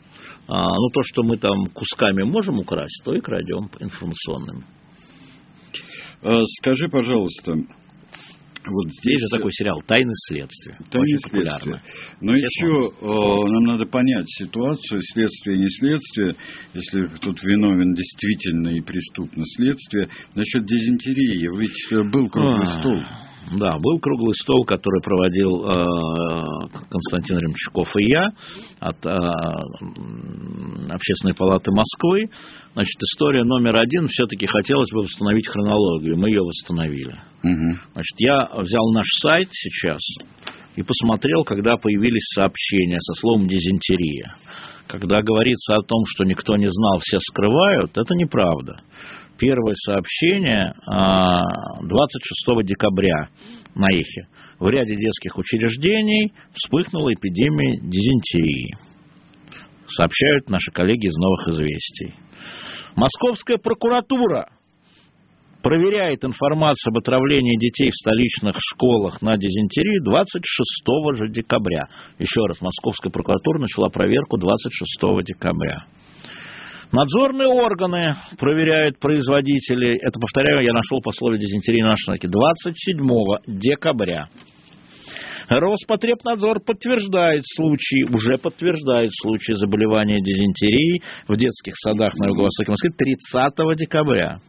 А, 0.49 0.64
ну, 0.64 0.88
то, 0.92 1.03
что 1.05 1.22
мы 1.22 1.38
там 1.38 1.66
кусками 1.66 2.25
можем 2.25 2.59
украсть, 2.59 3.03
то 3.05 3.14
и 3.14 3.20
крадем 3.20 3.70
информационным. 3.81 4.64
А, 6.22 6.40
скажи, 6.61 6.88
пожалуйста, 6.88 7.55
вот 8.68 8.88
здесь 8.88 9.20
же 9.20 9.29
такой 9.31 9.53
сериал 9.53 9.81
«Тайны 9.87 10.12
следствия». 10.29 10.77
Тайны 10.90 11.18
следствия. 11.18 11.83
Но 12.20 12.35
еще 12.35 12.90
э, 13.01 13.51
нам 13.51 13.64
надо 13.64 13.87
понять 13.87 14.27
ситуацию, 14.29 15.01
следствие, 15.03 15.59
не 15.59 15.68
следствие, 15.68 16.35
если 16.75 17.07
тут 17.20 17.42
виновен 17.44 17.94
действительно 17.94 18.68
и 18.70 18.81
преступно 18.81 19.44
следствие. 19.57 20.09
Насчет 20.35 20.66
дизентерии, 20.66 21.57
ведь 21.57 22.11
был 22.12 22.29
круглый 22.29 22.66
а, 22.66 22.81
стол. 22.81 23.01
Да, 23.53 23.79
был 23.79 24.01
круглый 24.01 24.35
стол, 24.35 24.65
который 24.65 25.01
проводил 25.01 25.65
э, 25.65 26.79
Константин 26.91 27.39
Ремчуков 27.39 27.89
и 27.97 28.11
я 28.11 28.31
от 28.81 29.07
э, 29.07 29.11
Общественной 30.91 31.35
палаты 31.35 31.71
Москвы. 31.71 32.29
Значит, 32.75 33.01
история 33.03 33.45
номер 33.45 33.77
один, 33.77 34.09
все-таки 34.09 34.47
хотелось 34.47 34.91
бы 34.93 35.03
восстановить 35.03 35.47
хронологию. 35.47 36.19
Мы 36.19 36.31
ее 36.31 36.43
восстановили. 36.43 37.15
Угу. 37.45 37.79
Значит, 37.93 38.17
я 38.19 38.49
взял 38.57 38.91
наш 38.93 39.07
сайт 39.23 39.49
сейчас 39.53 40.03
и 40.75 40.83
посмотрел, 40.83 41.45
когда 41.45 41.77
появились 41.77 42.27
сообщения 42.35 42.99
со 43.01 43.15
словом 43.21 43.47
«дизентерия». 43.47 44.37
Когда 44.89 45.21
говорится 45.21 45.77
о 45.77 45.83
том, 45.83 46.05
что 46.07 46.25
никто 46.25 46.57
не 46.57 46.71
знал, 46.71 46.99
все 47.01 47.19
скрывают, 47.21 47.91
это 47.97 48.15
неправда 48.15 48.83
первое 49.38 49.75
сообщение 49.85 50.75
26 51.83 52.49
а, 52.49 52.62
декабря 52.62 53.29
на 53.75 53.87
Эхе. 53.92 54.29
В 54.59 54.68
ряде 54.68 54.96
детских 54.96 55.37
учреждений 55.37 56.33
вспыхнула 56.55 57.12
эпидемия 57.12 57.79
дизентерии. 57.81 58.77
Сообщают 59.88 60.49
наши 60.49 60.70
коллеги 60.72 61.07
из 61.07 61.14
«Новых 61.16 61.49
известий». 61.49 62.14
Московская 62.96 63.59
прокуратура 63.59 64.49
проверяет 65.62 66.25
информацию 66.25 66.92
об 66.92 66.99
отравлении 66.99 67.59
детей 67.59 67.90
в 67.90 67.96
столичных 67.96 68.57
школах 68.59 69.20
на 69.20 69.37
дизентерию 69.37 70.03
26 70.03 71.18
же 71.18 71.29
декабря. 71.29 71.88
Еще 72.18 72.40
раз, 72.46 72.61
Московская 72.61 73.11
прокуратура 73.11 73.59
начала 73.59 73.88
проверку 73.88 74.38
26 74.38 75.25
декабря. 75.25 75.85
Надзорные 76.92 77.49
органы 77.49 78.16
проверяют 78.38 78.99
производителей. 79.01 79.99
Это, 80.01 80.20
повторяю, 80.20 80.64
я 80.64 80.72
нашел 80.72 81.01
по 81.03 81.11
слову 81.12 81.37
дизентерии 81.37 81.83
на 81.83 81.90
нашей 81.90 82.18
27 82.18 83.07
декабря. 83.46 84.29
Роспотребнадзор 85.49 86.61
подтверждает 86.61 87.42
случаи, 87.44 88.05
уже 88.12 88.37
подтверждает 88.37 89.11
случаи 89.12 89.53
заболевания 89.53 90.20
дизентерией 90.20 91.03
в 91.29 91.37
детских 91.37 91.75
садах 91.77 92.14
на 92.16 92.27
юго-востоке 92.27 92.70
Москвы 92.70 92.90
30 92.96 93.79
декабря. 93.79 94.40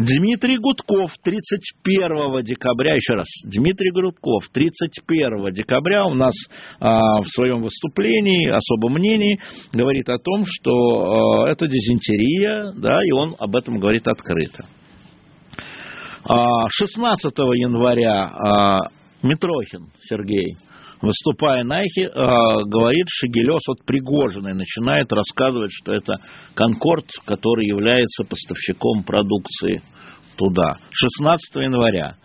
Дмитрий 0.00 0.56
Гудков 0.56 1.10
31 1.22 2.42
декабря, 2.42 2.94
еще 2.94 3.14
раз, 3.14 3.26
Дмитрий 3.44 3.90
Гудков 3.90 4.48
31 4.50 5.52
декабря 5.52 6.06
у 6.06 6.14
нас 6.14 6.32
а, 6.80 7.20
в 7.20 7.26
своем 7.28 7.60
выступлении, 7.60 8.48
особом 8.48 8.94
мнении, 8.94 9.38
говорит 9.72 10.08
о 10.08 10.16
том, 10.18 10.44
что 10.46 11.44
а, 11.44 11.50
это 11.50 11.66
дизентерия, 11.66 12.72
да, 12.76 13.04
и 13.04 13.10
он 13.10 13.36
об 13.38 13.54
этом 13.54 13.78
говорит 13.78 14.08
открыто. 14.08 14.64
А, 16.24 16.68
16 16.70 17.24
января 17.56 18.24
а, 18.24 18.78
Митрохин 19.22 19.90
Сергей 20.02 20.56
выступая 21.02 21.64
на 21.64 21.82
эхе, 21.82 22.04
э, 22.04 22.10
говорит 22.66 23.06
Шегелес 23.08 23.62
от 23.68 23.84
Пригожиной, 23.84 24.54
начинает 24.54 25.12
рассказывать, 25.12 25.70
что 25.72 25.92
это 25.92 26.14
Конкорд, 26.54 27.06
который 27.24 27.66
является 27.66 28.24
поставщиком 28.24 29.04
продукции 29.04 29.82
туда. 30.36 30.78
16 30.90 31.56
января. 31.64 32.16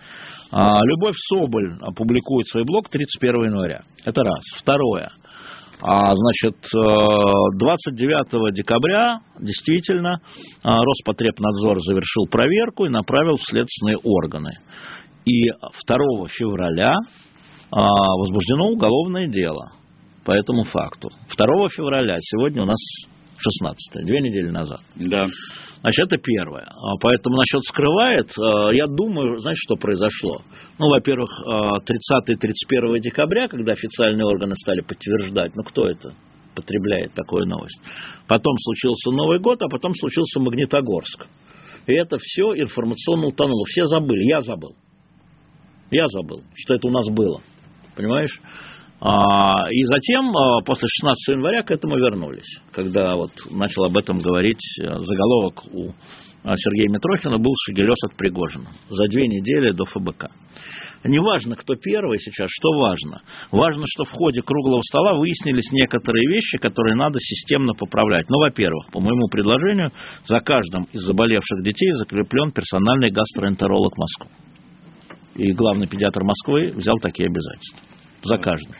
А, 0.52 0.80
Любовь 0.86 1.16
Соболь 1.18 1.74
опубликует 1.82 2.48
свой 2.48 2.64
блог 2.64 2.90
31 2.90 3.46
января. 3.46 3.82
Это 4.06 4.24
раз. 4.24 4.44
Второе. 4.58 5.10
А, 5.82 6.16
значит, 6.16 6.56
29 6.72 8.34
э, 8.34 8.54
декабря 8.54 9.20
действительно 9.40 10.22
а, 10.64 10.82
Роспотребнадзор 10.82 11.82
завершил 11.82 12.28
проверку 12.32 12.86
и 12.86 12.90
направил 12.90 13.36
в 13.36 13.44
следственные 13.44 13.98
органы. 14.04 14.58
И 15.26 15.50
2 15.50 16.28
февраля 16.30 16.96
возбуждено 17.71 18.69
уголовное 18.69 19.28
дело 19.28 19.71
по 20.23 20.32
этому 20.32 20.63
факту. 20.63 21.10
2 21.38 21.69
февраля, 21.69 22.17
сегодня 22.19 22.63
у 22.63 22.65
нас 22.65 22.80
16 23.38 24.06
две 24.06 24.21
недели 24.21 24.49
назад. 24.49 24.80
Да. 24.95 25.28
Значит, 25.82 26.06
это 26.08 26.17
первое. 26.17 26.63
А, 26.63 26.95
поэтому 26.99 27.36
насчет 27.36 27.63
скрывает, 27.63 28.32
я 28.73 28.88
думаю, 28.88 29.38
знаете, 29.39 29.60
что 29.65 29.75
произошло? 29.75 30.41
Ну, 30.80 30.89
во-первых, 30.89 31.30
30-31 31.45 32.99
декабря, 32.99 33.47
когда 33.47 33.73
официальные 33.73 34.25
органы 34.25 34.56
стали 34.56 34.82
подтверждать, 34.82 35.56
ну, 35.56 35.63
кто 35.63 35.88
это 35.88 36.13
потребляет 36.56 37.13
такую 37.13 37.45
новость. 37.45 37.80
Потом 38.28 38.58
случился 38.58 39.12
Новый 39.12 39.39
год, 39.39 39.62
а 39.62 39.67
потом 39.67 39.93
случился 39.93 40.39
Магнитогорск. 40.39 41.28
И 41.86 41.93
это 41.93 42.17
все 42.17 42.54
информационно 42.56 43.28
утонуло. 43.28 43.65
Все 43.65 43.84
забыли, 43.86 44.23
я 44.23 44.39
забыл. 44.41 44.73
Я 45.91 46.08
забыл, 46.08 46.41
что 46.56 46.73
это 46.73 46.88
у 46.88 46.91
нас 46.91 47.08
было. 47.10 47.41
Понимаешь? 47.95 48.39
А, 49.01 49.69
и 49.69 49.84
затем, 49.84 50.36
а, 50.36 50.62
после 50.65 50.88
16 50.88 51.36
января, 51.36 51.63
к 51.63 51.71
этому 51.71 51.97
вернулись. 51.97 52.60
Когда 52.71 53.15
вот 53.15 53.31
начал 53.51 53.86
об 53.86 53.97
этом 53.97 54.19
говорить 54.19 54.62
э, 54.79 54.84
заголовок 54.84 55.65
у 55.73 55.91
а, 56.43 56.55
Сергея 56.55 56.89
Митрохина 56.89 57.38
был 57.38 57.53
Шагелес 57.65 57.97
от 58.05 58.15
Пригожина 58.17 58.69
за 58.89 59.08
две 59.08 59.27
недели 59.27 59.71
до 59.71 59.86
ФБК. 59.86 60.27
Неважно, 61.03 61.55
кто 61.55 61.75
первый 61.75 62.17
сейчас, 62.19 62.49
что 62.49 62.69
важно. 62.79 63.21
Важно, 63.51 63.84
что 63.86 64.05
в 64.05 64.12
ходе 64.12 64.41
круглого 64.41 64.81
стола 64.81 65.13
выяснились 65.15 65.71
некоторые 65.71 66.27
вещи, 66.27 66.58
которые 66.58 66.95
надо 66.95 67.19
системно 67.19 67.73
поправлять. 67.73 68.27
Ну, 68.29 68.39
во-первых, 68.39 68.88
по 68.91 68.99
моему 68.99 69.27
предложению, 69.27 69.91
за 70.25 70.39
каждым 70.39 70.86
из 70.93 71.01
заболевших 71.01 71.63
детей 71.63 71.91
закреплен 71.97 72.51
персональный 72.51 73.12
гастроэнтеролог 73.12 73.95
Москвы. 73.97 74.29
И 75.36 75.52
главный 75.52 75.88
педиатр 75.88 76.24
Москвы 76.24 76.71
взял 76.76 76.95
такие 76.98 77.28
обязательства. 77.28 77.80
За 78.24 78.38
каждым. 78.38 78.74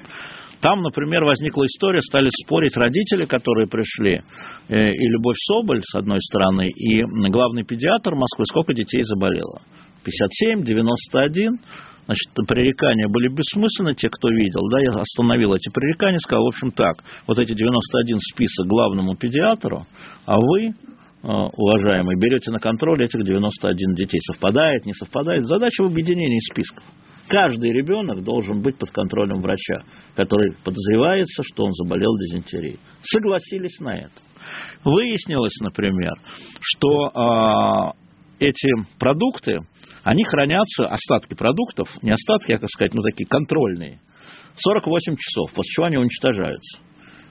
Там, 0.62 0.82
например, 0.82 1.24
возникла 1.24 1.66
история, 1.66 2.02
стали 2.02 2.30
спорить 2.44 2.76
родители, 2.76 3.26
которые 3.26 3.68
пришли, 3.68 4.24
э, 4.68 4.90
и 4.90 5.08
Любовь 5.10 5.36
Соболь, 5.38 5.82
с 5.84 5.94
одной 5.96 6.20
стороны, 6.22 6.70
и 6.70 7.04
главный 7.30 7.64
педиатр 7.64 8.16
Москвы, 8.16 8.46
сколько 8.46 8.74
детей 8.74 9.04
заболело. 9.04 9.62
57, 10.04 10.64
91. 10.64 11.60
Значит, 12.06 12.48
пререкания 12.48 13.08
были 13.08 13.28
бессмысленны, 13.28 13.94
те, 13.94 14.10
кто 14.10 14.30
видел. 14.30 14.62
Да, 14.72 14.80
я 14.80 14.90
остановил 14.92 15.54
эти 15.54 15.70
пререкания, 15.72 16.20
сказал, 16.20 16.46
в 16.46 16.50
общем, 16.50 16.72
так, 16.72 17.04
вот 17.28 17.38
эти 17.40 17.54
91 17.54 18.20
список 18.20 18.68
главному 18.68 19.16
педиатру, 19.16 19.86
а 20.26 20.38
вы, 20.38 20.74
э, 21.26 21.50
уважаемые, 21.58 22.18
берете 22.18 22.52
на 22.52 22.60
контроль 22.60 23.04
этих 23.04 23.24
91 23.24 23.94
детей. 23.96 24.20
Совпадает, 24.22 24.86
не 24.86 24.94
совпадает. 24.94 25.46
Задача 25.46 25.84
в 25.84 25.88
объединении 25.88 26.40
списков. 26.52 26.84
Каждый 27.28 27.72
ребенок 27.72 28.24
должен 28.24 28.62
быть 28.62 28.78
под 28.78 28.92
контролем 28.92 29.40
врача, 29.40 29.84
который 30.16 30.54
подозревается, 30.64 31.42
что 31.44 31.66
он 31.66 31.74
заболел 31.74 32.16
дизентерией. 32.18 32.80
Согласились 33.02 33.80
на 33.80 33.98
это. 33.98 34.14
Выяснилось, 34.84 35.58
например, 35.62 36.14
что 36.62 37.94
э, 38.40 38.46
эти 38.46 38.70
продукты, 39.00 39.60
они 40.04 40.24
хранятся, 40.24 40.86
остатки 40.86 41.34
продуктов, 41.34 41.90
не 42.04 42.12
остатки, 42.12 42.52
а, 42.52 42.60
как 42.60 42.70
сказать, 42.70 42.94
ну 42.94 43.02
такие 43.02 43.26
контрольные, 43.26 44.00
48 44.58 45.16
часов, 45.18 45.52
после 45.54 45.70
чего 45.72 45.86
они 45.88 45.98
уничтожаются. 45.98 46.80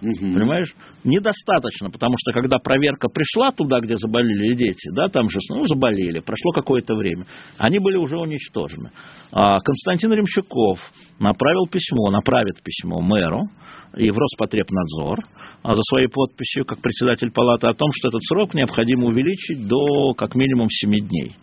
Угу. 0.04 0.34
Понимаешь? 0.34 0.74
Недостаточно, 1.02 1.90
потому 1.90 2.14
что 2.18 2.32
когда 2.32 2.58
проверка 2.58 3.08
пришла 3.08 3.52
туда, 3.52 3.80
где 3.80 3.96
заболели 3.96 4.54
дети, 4.54 4.90
да, 4.94 5.08
там 5.08 5.30
же, 5.30 5.38
ну, 5.50 5.66
заболели, 5.66 6.20
прошло 6.20 6.52
какое-то 6.52 6.94
время, 6.94 7.24
они 7.58 7.78
были 7.78 7.96
уже 7.96 8.18
уничтожены. 8.18 8.90
А 9.32 9.60
Константин 9.60 10.12
Ремчуков 10.12 10.78
направил 11.18 11.66
письмо, 11.66 12.10
направит 12.10 12.62
письмо 12.62 13.00
мэру 13.00 13.48
и 13.96 14.10
в 14.10 14.18
Роспотребнадзор 14.18 15.20
а 15.64 15.72
за 15.72 15.80
своей 15.88 16.08
подписью, 16.08 16.66
как 16.66 16.82
председатель 16.82 17.30
палаты, 17.30 17.68
о 17.68 17.74
том, 17.74 17.90
что 17.94 18.08
этот 18.08 18.22
срок 18.24 18.52
необходимо 18.52 19.06
увеличить 19.06 19.66
до 19.66 20.12
как 20.12 20.34
минимум 20.34 20.68
7 20.68 20.90
дней, 21.08 21.36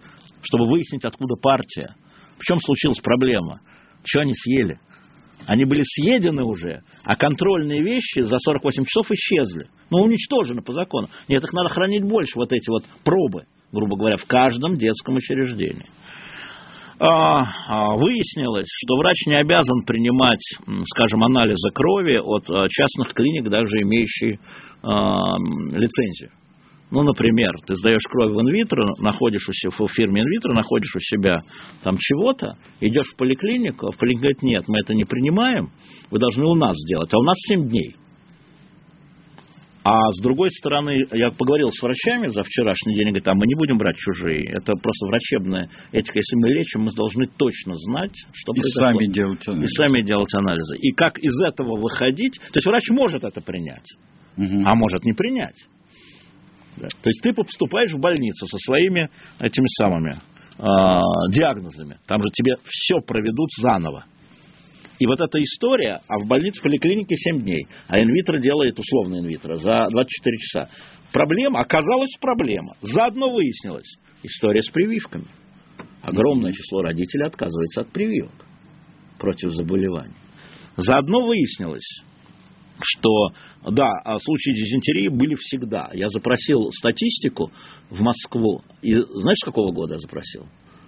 чтобы 0.43 0.65
выяснить, 0.69 1.03
откуда 1.05 1.33
партия. 1.41 1.95
В 2.37 2.43
чем 2.43 2.59
случилась 2.59 2.99
проблема? 2.99 3.61
Что 4.05 4.21
они 4.21 4.33
съели? 4.35 4.79
Они 5.47 5.65
были 5.65 5.81
съедены 5.81 6.43
уже, 6.43 6.81
а 7.03 7.15
контрольные 7.15 7.81
вещи 7.81 8.21
за 8.21 8.37
48 8.37 8.85
часов 8.85 9.11
исчезли. 9.11 9.67
Ну, 9.89 9.99
уничтожены 9.99 10.61
по 10.61 10.73
закону. 10.73 11.07
Нет, 11.27 11.43
их 11.43 11.53
надо 11.53 11.69
хранить 11.69 12.03
больше, 12.03 12.33
вот 12.35 12.51
эти 12.53 12.69
вот 12.69 12.83
пробы, 13.03 13.45
грубо 13.71 13.97
говоря, 13.97 14.17
в 14.17 14.25
каждом 14.25 14.77
детском 14.77 15.15
учреждении. 15.15 15.87
А, 16.99 17.41
а, 17.67 17.95
выяснилось, 17.95 18.67
что 18.67 18.95
врач 18.97 19.25
не 19.25 19.35
обязан 19.35 19.83
принимать, 19.85 20.43
скажем, 20.85 21.23
анализы 21.23 21.71
крови 21.73 22.17
от 22.17 22.47
а, 22.47 22.67
частных 22.69 23.13
клиник, 23.15 23.49
даже 23.49 23.81
имеющих 23.81 24.39
лицензию. 24.83 26.31
Ну, 26.91 27.03
например, 27.03 27.53
ты 27.65 27.75
сдаешь 27.75 28.03
кровь 28.03 28.33
в 28.33 28.41
инвитро, 28.41 28.93
находишь 28.99 29.47
у 29.47 29.53
себя, 29.53 29.71
в 29.71 29.91
фирме 29.91 30.21
инвитро, 30.21 30.53
находишь 30.53 30.93
у 30.95 30.99
себя 30.99 31.39
там 31.83 31.95
чего-то, 31.97 32.57
идешь 32.81 33.07
в 33.13 33.15
поликлинику, 33.15 33.87
а 33.87 33.91
в 33.91 33.97
поликлинике 33.97 34.21
говорит, 34.21 34.43
нет, 34.43 34.63
мы 34.67 34.79
это 34.79 34.93
не 34.93 35.05
принимаем, 35.05 35.71
вы 36.11 36.19
должны 36.19 36.45
у 36.45 36.55
нас 36.55 36.75
сделать, 36.75 37.13
а 37.13 37.17
у 37.17 37.23
нас 37.23 37.37
7 37.47 37.69
дней. 37.69 37.95
А 39.83 40.11
с 40.11 40.21
другой 40.21 40.51
стороны, 40.51 41.07
я 41.11 41.31
поговорил 41.31 41.71
с 41.71 41.81
врачами 41.81 42.27
за 42.27 42.43
вчерашний 42.43 42.93
день, 42.93 43.07
говорят, 43.07 43.27
а 43.29 43.33
мы 43.33 43.47
не 43.47 43.55
будем 43.55 43.77
брать 43.77 43.95
чужие. 43.95 44.45
Это 44.51 44.73
просто 44.75 45.07
врачебная 45.07 45.69
этика. 45.91 46.19
Если 46.19 46.35
мы 46.35 46.49
лечим, 46.49 46.81
мы 46.81 46.91
должны 46.95 47.25
точно 47.25 47.73
знать, 47.77 48.13
что 48.31 48.51
и 48.51 48.59
произошло. 48.59 48.89
Сами 48.89 49.11
делать 49.11 49.47
анализы. 49.47 49.65
И 49.65 49.75
сами 49.75 50.01
делать 50.03 50.33
анализы. 50.35 50.77
И 50.77 50.91
как 50.91 51.17
из 51.17 51.33
этого 51.41 51.79
выходить. 51.79 52.39
То 52.51 52.57
есть 52.57 52.67
врач 52.67 52.89
может 52.91 53.23
это 53.23 53.41
принять, 53.41 53.87
угу. 54.37 54.61
а 54.65 54.75
может 54.75 55.03
не 55.03 55.13
принять. 55.13 55.57
Да. 56.81 56.87
То 56.87 57.09
есть 57.09 57.21
ты 57.21 57.31
поступаешь 57.33 57.91
в 57.91 57.99
больницу 57.99 58.47
со 58.47 58.57
своими 58.57 59.09
этими 59.39 59.67
самыми 59.77 60.13
э, 60.57 61.31
диагнозами. 61.31 61.99
Там 62.07 62.21
же 62.23 62.29
тебе 62.33 62.55
все 62.65 62.99
проведут 63.01 63.49
заново. 63.59 64.05
И 64.97 65.05
вот 65.05 65.19
эта 65.19 65.41
история, 65.41 66.01
а 66.07 66.19
в 66.19 66.27
больнице, 66.27 66.59
в 66.59 66.63
поликлинике 66.63 67.15
7 67.15 67.41
дней, 67.41 67.67
а 67.87 67.99
инвитро 67.99 68.39
делает, 68.39 68.77
условно 68.79 69.19
инвитро, 69.19 69.55
за 69.55 69.87
24 69.89 70.37
часа. 70.37 70.69
Проблема, 71.13 71.59
оказалась 71.59 72.15
проблема. 72.19 72.75
Заодно 72.81 73.31
выяснилось, 73.31 73.97
история 74.23 74.61
с 74.61 74.69
прививками. 74.69 75.25
Огромное 76.01 76.51
число 76.51 76.81
родителей 76.81 77.25
отказывается 77.25 77.81
от 77.81 77.91
прививок 77.91 78.33
против 79.19 79.51
заболеваний. 79.51 80.15
Заодно 80.77 81.25
выяснилось, 81.25 82.01
что, 82.83 83.29
да, 83.71 83.91
а 84.03 84.17
случаи 84.19 84.51
дизентерии 84.51 85.07
были 85.07 85.35
всегда. 85.35 85.89
Я 85.93 86.07
запросил 86.07 86.71
статистику 86.71 87.51
в 87.89 88.01
Москву. 88.01 88.61
И 88.81 88.93
знаешь, 88.93 89.37
с 89.37 89.45
какого 89.45 89.71
года 89.71 89.93
я 89.93 89.99
запросил? 89.99 90.47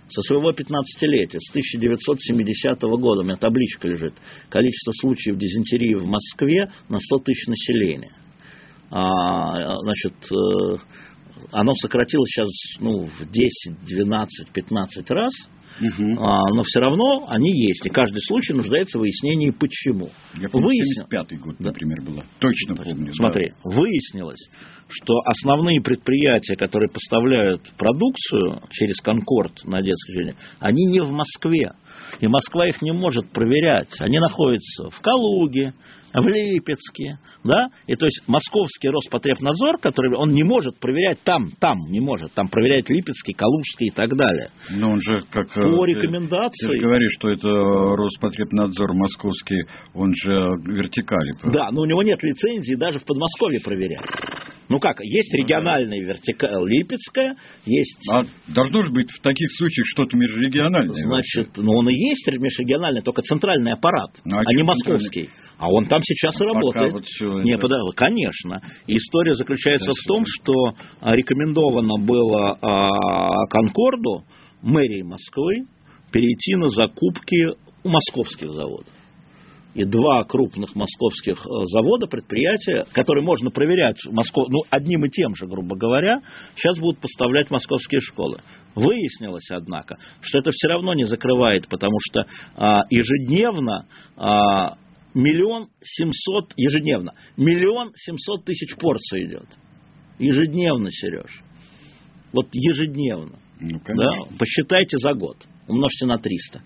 Со 0.10 0.22
своего 0.22 0.52
15-летия, 0.52 1.40
с 1.40 1.50
1970 1.50 2.82
года, 2.82 3.22
у 3.22 3.24
меня 3.24 3.38
табличка 3.38 3.88
лежит, 3.88 4.14
количество 4.50 4.92
случаев 5.00 5.38
дизентерии 5.38 5.96
в 5.96 6.06
Москве 6.06 6.72
на 6.90 7.00
100 7.00 7.18
тысяч 7.20 7.48
населения. 7.48 8.16
А, 8.92 9.76
значит, 9.80 10.14
э, 10.32 10.78
оно 11.52 11.74
сократилось 11.76 12.30
сейчас 12.30 12.50
ну, 12.80 13.06
в 13.06 13.32
10, 13.32 13.86
12, 13.86 14.52
15 14.52 15.12
раз– 15.12 15.32
Угу. 15.80 16.24
А, 16.24 16.54
но 16.54 16.64
все 16.64 16.80
равно 16.80 17.26
они 17.28 17.52
есть. 17.52 17.86
И 17.86 17.90
каждый 17.90 18.22
случай 18.22 18.54
нуждается 18.54 18.98
в 18.98 19.02
выяснении, 19.02 19.50
почему. 19.52 20.10
Я 20.40 20.50
помню, 20.50 20.68
Выяснил... 20.68 21.06
75-й 21.06 21.38
год, 21.38 21.56
да. 21.60 21.70
например, 21.70 22.02
было. 22.02 22.24
Точно 22.40 22.76
помню. 22.76 23.14
Смотри, 23.14 23.50
да. 23.50 23.70
выяснилось, 23.70 24.50
что 24.88 25.16
основные 25.26 25.82
предприятия, 25.82 26.56
которые 26.56 26.90
поставляют 26.90 27.62
продукцию 27.78 28.62
через 28.72 28.98
Конкорд 29.02 29.64
на 29.66 29.82
детское 29.82 30.14
жилье, 30.14 30.36
они 30.60 30.86
не 30.86 31.02
в 31.02 31.10
Москве. 31.10 31.72
И 32.20 32.28
Москва 32.28 32.68
их 32.68 32.82
не 32.82 32.92
может 32.92 33.32
проверять. 33.32 33.90
Они 34.00 34.20
находятся 34.20 34.90
в 34.90 35.00
Калуге, 35.02 35.74
в 36.14 36.28
Липецке, 36.28 37.18
да, 37.44 37.70
и 37.88 37.96
то 37.96 38.06
есть 38.06 38.22
московский 38.28 38.90
Роспотребнадзор, 38.90 39.80
который 39.80 40.16
он 40.16 40.30
не 40.30 40.44
может 40.44 40.80
проверять 40.80 41.20
там, 41.24 41.50
там 41.60 41.78
не 41.90 42.00
может, 42.00 42.34
там 42.34 42.48
проверяет 42.48 42.90
Липецкий, 42.90 43.34
Калужский 43.34 43.88
и 43.88 43.92
так 43.92 44.16
далее. 44.16 44.50
Но 44.70 44.92
он 44.92 45.02
же 45.02 45.22
как... 45.32 45.48
Э, 45.58 45.62
По 45.62 45.86
рекомендации... 45.86 46.68
Ты, 46.68 46.74
ты 46.74 46.80
говоришь, 46.80 47.12
что 47.20 47.30
это 47.30 47.50
Роспотребнадзор 47.50 48.94
московский, 48.94 49.64
он 49.94 50.14
же 50.14 50.34
вертикали. 50.68 51.34
Да, 51.52 51.72
но 51.72 51.82
у 51.82 51.86
него 51.86 52.04
нет 52.04 52.22
лицензии 52.22 52.76
даже 52.76 53.00
в 53.00 53.06
Подмосковье 53.06 53.60
проверять. 53.62 54.02
Ну 54.70 54.80
как, 54.80 55.00
есть 55.02 55.34
региональная 55.34 56.00
вертикаль 56.00 56.68
Липецкая, 56.68 57.36
есть... 57.66 57.98
А 58.12 58.24
должно 58.48 58.84
же 58.84 58.92
быть 58.92 59.12
в 59.12 59.22
таких 59.22 59.50
случаях 59.58 59.86
что-то 59.88 60.16
межрегиональное. 60.18 60.94
Значит, 61.04 61.50
ну 61.58 61.72
он 61.74 61.90
и 61.90 61.94
есть 61.94 62.28
межрегиональный, 62.28 63.02
только 63.02 63.22
центральный 63.22 63.74
аппарат, 63.74 64.12
Ну, 64.26 64.38
а 64.38 64.42
а, 64.42 64.54
не 64.54 64.64
московский. 64.64 65.30
А 65.58 65.70
он 65.72 65.86
там 65.86 66.02
сейчас 66.02 66.36
и 66.36 66.40
Пока 66.40 66.54
работает. 66.54 66.94
вот 66.94 67.44
Не, 67.46 67.54
это- 67.54 67.62
подожди, 67.62 67.96
конечно. 67.96 68.62
История 68.88 69.34
заключается 69.34 69.88
Да, 69.88 69.94
в 69.94 70.08
том, 70.08 70.24
что 70.26 70.54
а, 71.00 71.16
рекомендовано 71.16 72.04
было 72.06 72.58
а, 72.62 73.46
Конкорду, 73.50 74.24
мэрии 74.62 75.04
Москвы, 75.04 75.66
перейти 76.12 76.56
на 76.56 76.68
закупки 76.68 77.56
у 77.84 77.90
московских 77.90 78.52
заводов. 78.52 78.88
И 79.74 79.86
два 79.86 80.24
крупных 80.24 80.76
московских 80.76 81.38
э, 81.38 81.50
завода, 81.66 82.06
предприятия, 82.06 82.86
которые 82.94 83.26
можно 83.26 83.50
проверять 83.50 83.98
в 84.06 84.12
Москве, 84.12 84.44
ну, 84.48 84.60
одним 84.70 85.04
и 85.06 85.10
тем 85.10 85.34
же, 85.36 85.48
грубо 85.48 85.76
говоря, 85.76 86.22
сейчас 86.56 86.78
будут 86.80 87.00
поставлять 87.00 87.50
московские 87.50 88.00
школы. 88.02 88.40
Выяснилось, 88.76 89.50
однако, 89.50 89.98
что 90.22 90.40
это 90.40 90.52
все 90.52 90.68
равно 90.68 90.94
не 90.94 91.06
закрывает, 91.06 91.68
потому 91.68 91.98
что 92.02 92.26
а, 92.56 92.84
ежедневно 92.92 93.88
а, 94.16 94.78
миллион 95.16 95.68
семьсот, 95.82 96.54
ежедневно, 96.56 97.14
миллион 97.38 97.92
семьсот 97.96 98.46
тысяч 98.46 98.76
порций 98.76 99.26
идет. 99.26 99.48
Ежедневно, 100.20 100.90
Сереж. 100.92 101.42
Вот 102.32 102.48
ежедневно. 102.52 103.40
Ну, 103.60 103.80
Да? 103.80 103.84
конечно. 103.86 104.38
Посчитайте 104.38 104.98
за 104.98 105.14
год. 105.14 105.38
Умножьте 105.68 106.06
на 106.06 106.18
300. 106.18 106.62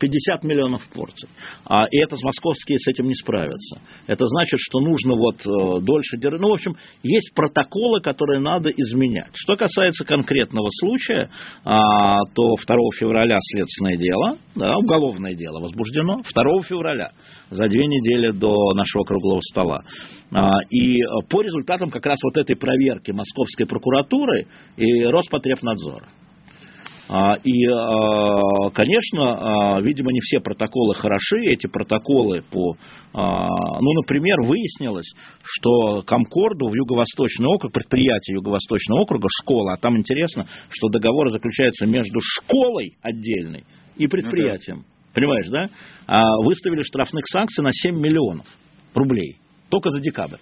50 0.00 0.44
миллионов 0.44 0.82
порций. 0.92 1.28
А, 1.64 1.84
и 1.90 1.98
это 1.98 2.16
московские 2.22 2.78
с 2.78 2.88
этим 2.88 3.06
не 3.06 3.14
справятся. 3.14 3.80
Это 4.06 4.26
значит, 4.26 4.58
что 4.60 4.80
нужно 4.80 5.14
вот 5.14 5.36
э, 5.46 5.84
дольше 5.84 6.16
держать. 6.16 6.40
Ну, 6.40 6.48
в 6.48 6.54
общем, 6.54 6.74
есть 7.02 7.32
протоколы, 7.34 8.00
которые 8.00 8.40
надо 8.40 8.70
изменять. 8.70 9.30
Что 9.34 9.56
касается 9.56 10.04
конкретного 10.04 10.68
случая, 10.80 11.30
а, 11.64 12.20
то 12.34 12.56
2 12.56 12.76
февраля 12.98 13.38
следственное 13.40 13.96
дело, 13.96 14.38
да, 14.54 14.76
уголовное 14.76 15.34
дело 15.34 15.60
возбуждено, 15.60 16.22
2 16.34 16.62
февраля, 16.62 17.12
за 17.50 17.66
две 17.68 17.86
недели 17.86 18.30
до 18.32 18.72
нашего 18.74 19.04
круглого 19.04 19.40
стола. 19.50 19.82
А, 20.32 20.50
и 20.70 21.00
э, 21.00 21.04
по 21.28 21.42
результатам 21.42 21.90
как 21.90 22.06
раз 22.06 22.18
вот 22.22 22.36
этой 22.36 22.56
проверки 22.56 23.10
Московской 23.10 23.66
прокуратуры 23.66 24.46
и 24.76 25.04
Роспотребнадзора. 25.04 26.06
А, 27.12 27.34
И, 27.42 27.66
а, 27.66 28.70
конечно, 28.70 29.74
а, 29.74 29.80
видимо, 29.80 30.12
не 30.12 30.20
все 30.20 30.38
протоколы 30.38 30.94
хороши. 30.94 31.40
Эти 31.40 31.66
протоколы 31.66 32.42
по... 32.42 32.76
Ну, 33.12 33.92
например, 33.94 34.42
выяснилось, 34.42 35.12
что 35.42 36.02
Комкорду 36.02 36.68
в 36.68 36.74
Юго-Восточный 36.74 37.48
округ, 37.48 37.72
предприятие 37.72 38.36
Юго-Восточного 38.36 39.00
округа, 39.00 39.26
школа, 39.42 39.72
а 39.72 39.76
там 39.76 39.98
интересно, 39.98 40.46
что 40.68 40.88
договор 40.88 41.30
заключается 41.30 41.86
между 41.86 42.20
школой 42.22 42.96
отдельной 43.02 43.64
и 43.96 44.06
предприятием. 44.06 44.84
Понимаешь, 45.12 45.48
да? 45.48 45.68
А, 46.06 46.36
Выставили 46.38 46.82
штрафных 46.82 47.24
санкций 47.26 47.64
на 47.64 47.72
7 47.72 47.98
миллионов 47.98 48.46
рублей. 48.94 49.38
Только 49.68 49.90
за 49.90 49.98
декабрь. 49.98 50.38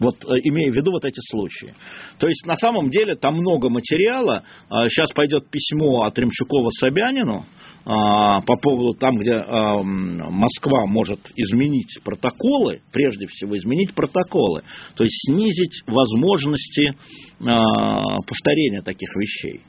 Вот 0.00 0.16
э, 0.24 0.38
имея 0.44 0.72
в 0.72 0.74
виду 0.74 0.90
вот 0.90 1.04
эти 1.04 1.20
случаи. 1.30 1.74
То 2.18 2.26
есть 2.26 2.44
на 2.46 2.56
самом 2.56 2.90
деле 2.90 3.14
там 3.14 3.36
много 3.36 3.68
материала. 3.68 4.42
А, 4.68 4.88
Сейчас 4.88 5.12
пойдет 5.12 5.48
письмо 5.50 6.04
от 6.04 6.18
Ремчукова 6.18 6.70
Собянину 6.70 7.44
а, 7.84 8.40
по 8.40 8.56
поводу 8.56 8.98
там, 8.98 9.18
где 9.18 9.34
а, 9.34 9.82
Москва 9.82 10.86
может 10.86 11.20
изменить 11.36 11.98
протоколы, 12.02 12.82
прежде 12.92 13.26
всего 13.26 13.56
изменить 13.56 13.94
протоколы, 13.94 14.62
то 14.96 15.04
есть 15.04 15.16
снизить 15.26 15.82
возможности 15.86 16.94
повторения 17.38 18.82
таких 18.82 19.14
вещей 19.16 19.60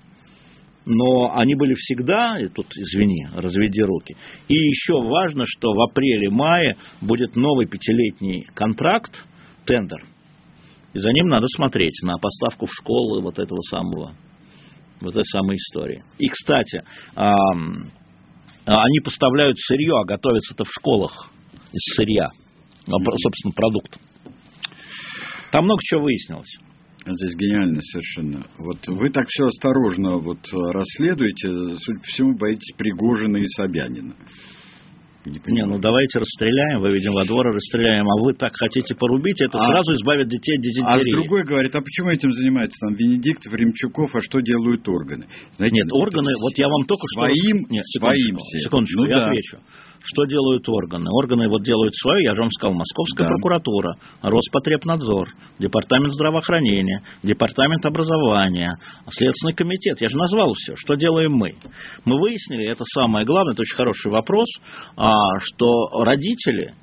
но 0.85 1.35
они 1.35 1.55
были 1.55 1.73
всегда, 1.73 2.39
и 2.39 2.47
тут, 2.47 2.67
извини, 2.77 3.27
разведи 3.35 3.81
руки. 3.81 4.15
И 4.47 4.53
еще 4.53 5.01
важно, 5.01 5.43
что 5.45 5.73
в 5.73 5.81
апреле-мае 5.81 6.77
будет 7.01 7.35
новый 7.35 7.65
пятилетний 7.65 8.47
контракт, 8.53 9.25
тендер, 9.65 10.03
и 10.95 10.99
за 10.99 11.11
ним 11.11 11.27
надо 11.27 11.45
смотреть 11.47 12.01
на 12.03 12.17
поставку 12.17 12.67
в 12.67 12.73
школы 12.73 13.21
вот 13.21 13.37
этого 13.37 13.59
самого, 13.69 14.15
вот 15.01 15.11
этой 15.11 15.25
самой 15.25 15.57
истории. 15.57 16.05
И, 16.17 16.29
кстати, 16.29 16.83
они 18.65 18.99
поставляют 19.03 19.59
сырье, 19.59 19.99
а 19.99 20.05
готовятся 20.05 20.53
это 20.53 20.63
в 20.63 20.71
школах 20.71 21.29
из 21.73 21.95
сырья, 21.97 22.27
а, 22.27 22.91
собственно, 23.17 23.51
продукт. 23.53 23.99
Там 25.51 25.65
много 25.65 25.81
чего 25.83 26.03
выяснилось. 26.03 26.57
Здесь 27.05 27.35
гениально 27.35 27.81
совершенно. 27.81 28.45
Вот 28.57 28.87
вы 28.87 29.09
так 29.09 29.27
все 29.27 29.47
осторожно 29.47 30.17
вот 30.17 30.39
э, 30.51 30.57
расследуете, 30.71 31.75
судя 31.77 31.99
по 31.99 32.05
всему, 32.05 32.37
боитесь 32.37 32.73
Пригожина 32.77 33.37
и 33.37 33.45
Собянина. 33.47 34.15
Не, 35.25 35.41
Не, 35.47 35.65
ну 35.65 35.79
давайте 35.79 36.19
расстреляем, 36.19 36.81
выведем 36.81 37.13
во 37.13 37.25
двор 37.25 37.47
и 37.49 37.51
расстреляем, 37.55 38.05
а 38.07 38.21
вы 38.21 38.33
так 38.33 38.53
хотите 38.55 38.93
порубить, 38.95 39.41
это 39.41 39.57
А- 39.57 39.65
сразу 39.67 39.93
избавит 39.95 40.27
детей 40.27 40.53
от 40.53 40.59
А 40.59 40.61
дизентерии. 40.61 41.11
другой 41.15 41.43
говорит, 41.43 41.73
а 41.75 41.81
почему 41.81 42.09
этим 42.09 42.31
занимается 42.31 42.77
там 42.85 42.93
Венедиктов, 42.95 43.51
Ремчуков, 43.53 44.15
а 44.15 44.21
что 44.21 44.39
делают 44.41 44.87
органы? 44.87 45.25
Знаете, 45.57 45.75
Нет, 45.81 45.87
органы, 45.91 46.31
вот 46.39 46.57
я 46.57 46.67
вам 46.67 46.85
только 46.85 47.03
своим, 47.15 47.65
что... 47.65 47.73
Нет, 47.73 47.83
своим 47.97 48.15
секундочку, 48.37 48.43
все. 48.45 48.59
секундочку, 48.59 48.99
Ну 49.01 49.05
я 49.05 49.11
да. 49.19 49.27
отвечу. 49.29 49.57
Что 50.05 50.25
делают 50.25 50.69
органы? 50.69 51.09
Органы 51.11 51.49
вот 51.49 51.63
делают 51.63 51.93
свое, 51.95 52.23
я 52.23 52.35
же 52.35 52.41
вам 52.41 52.51
сказал, 52.51 52.75
Московская 52.75 53.23
Да. 53.23 53.29
прокуратура, 53.29 53.95
Роспотребнадзор, 54.21 55.29
Департамент 55.57 56.13
здравоохранения, 56.13 57.01
Департамент 57.23 57.83
образования, 57.85 58.77
Следственный 59.09 59.53
комитет. 59.53 59.99
Я 60.01 60.09
же 60.09 60.17
назвал 60.17 60.53
все. 60.53 60.75
Что 60.75 60.95
делаем 60.95 61.33
мы? 61.33 61.55
Мы 62.05 62.19
выяснили, 62.19 62.69
это 62.69 62.83
самое 62.93 63.25
главное, 63.25 63.53
это 63.53 63.63
очень 63.63 63.75
хороший 63.75 64.11
вопрос, 64.11 64.47
а, 64.95 65.39
что 65.41 66.03
родители 66.03 66.73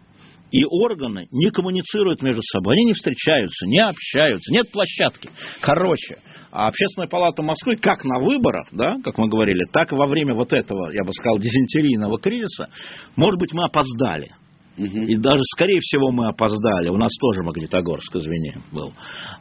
и 0.50 0.64
органы 0.64 1.28
не 1.30 1.50
коммуницируют 1.50 2.22
между 2.22 2.42
собой, 2.52 2.74
они 2.74 2.86
не 2.86 2.92
встречаются, 2.92 3.66
не 3.66 3.78
общаются, 3.78 4.52
нет 4.52 4.70
площадки. 4.70 5.30
Короче, 5.60 6.16
а 6.52 6.68
Общественная 6.68 7.08
палата 7.08 7.42
Москвы, 7.42 7.76
как 7.76 8.04
на 8.04 8.20
выборах, 8.20 8.68
да, 8.72 8.96
как 9.02 9.16
мы 9.16 9.28
говорили, 9.28 9.64
так 9.72 9.90
и 9.90 9.96
во 9.96 10.06
время 10.06 10.34
вот 10.34 10.52
этого, 10.52 10.92
я 10.92 11.02
бы 11.02 11.12
сказал, 11.12 11.38
дизентерийного 11.38 12.18
кризиса, 12.20 12.68
может 13.16 13.40
быть, 13.40 13.52
мы 13.54 13.64
опоздали. 13.64 14.32
Мгм. 14.76 15.04
И 15.04 15.16
даже, 15.16 15.42
скорее 15.54 15.80
всего, 15.80 16.10
мы 16.10 16.28
опоздали. 16.28 16.88
У 16.88 16.96
нас 16.96 17.12
тоже 17.20 17.42
Магнитогорск, 17.42 18.16
извини, 18.16 18.54
был. 18.72 18.92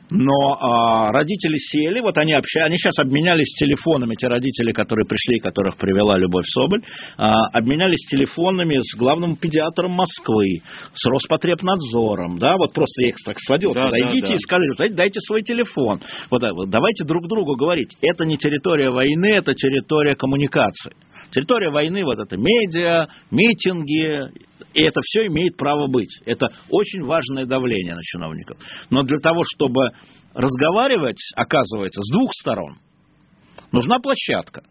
Но 0.09 0.57
а, 0.59 1.11
родители 1.11 1.55
сели, 1.57 2.01
вот 2.01 2.17
они 2.17 2.33
общались, 2.33 2.67
они 2.67 2.77
сейчас 2.77 2.99
обменялись 2.99 3.55
телефонами, 3.57 4.13
те 4.15 4.27
родители, 4.27 4.73
которые 4.73 5.05
пришли, 5.05 5.39
которых 5.39 5.77
привела 5.77 6.17
Любовь 6.17 6.45
Соболь, 6.47 6.81
а, 7.17 7.31
обменялись 7.53 8.05
телефонами 8.09 8.79
с 8.81 8.97
главным 8.97 9.37
педиатром 9.37 9.91
Москвы, 9.91 10.61
с 10.93 11.05
Роспотребнадзором, 11.07 12.37
да, 12.37 12.57
вот 12.57 12.73
просто 12.73 13.03
я 13.03 13.09
их 13.09 13.15
так 13.25 13.37
сводил, 13.39 13.73
Да, 13.73 13.85
подойдите 13.85 14.21
да, 14.21 14.27
да. 14.27 14.33
и 14.33 14.37
сказали, 14.37 14.75
дайте, 14.77 14.93
дайте 14.95 15.19
свой 15.21 15.43
телефон. 15.43 16.01
Вот, 16.29 16.41
давайте 16.69 17.05
друг 17.05 17.27
другу 17.27 17.55
говорить, 17.55 17.95
это 18.01 18.25
не 18.25 18.35
территория 18.35 18.89
войны, 18.89 19.27
это 19.27 19.53
территория 19.53 20.15
коммуникации. 20.15 20.91
Территория 21.31 21.71
войны, 21.71 22.03
вот 22.03 22.19
это 22.19 22.37
медиа, 22.37 23.07
митинги, 23.31 24.31
и 24.73 24.83
это 24.83 24.99
все 25.01 25.27
имеет 25.27 25.55
право 25.57 25.87
быть. 25.87 26.09
Это 26.25 26.47
очень 26.69 27.03
важное 27.03 27.45
давление 27.45 27.95
на 27.95 28.01
чиновников. 28.03 28.57
Но 28.89 29.01
для 29.01 29.17
того, 29.19 29.41
чтобы 29.55 29.91
разговаривать, 30.33 31.19
оказывается, 31.35 32.01
с 32.01 32.11
двух 32.11 32.31
сторон, 32.33 32.77
нужна 33.71 33.99
площадка. 33.99 34.63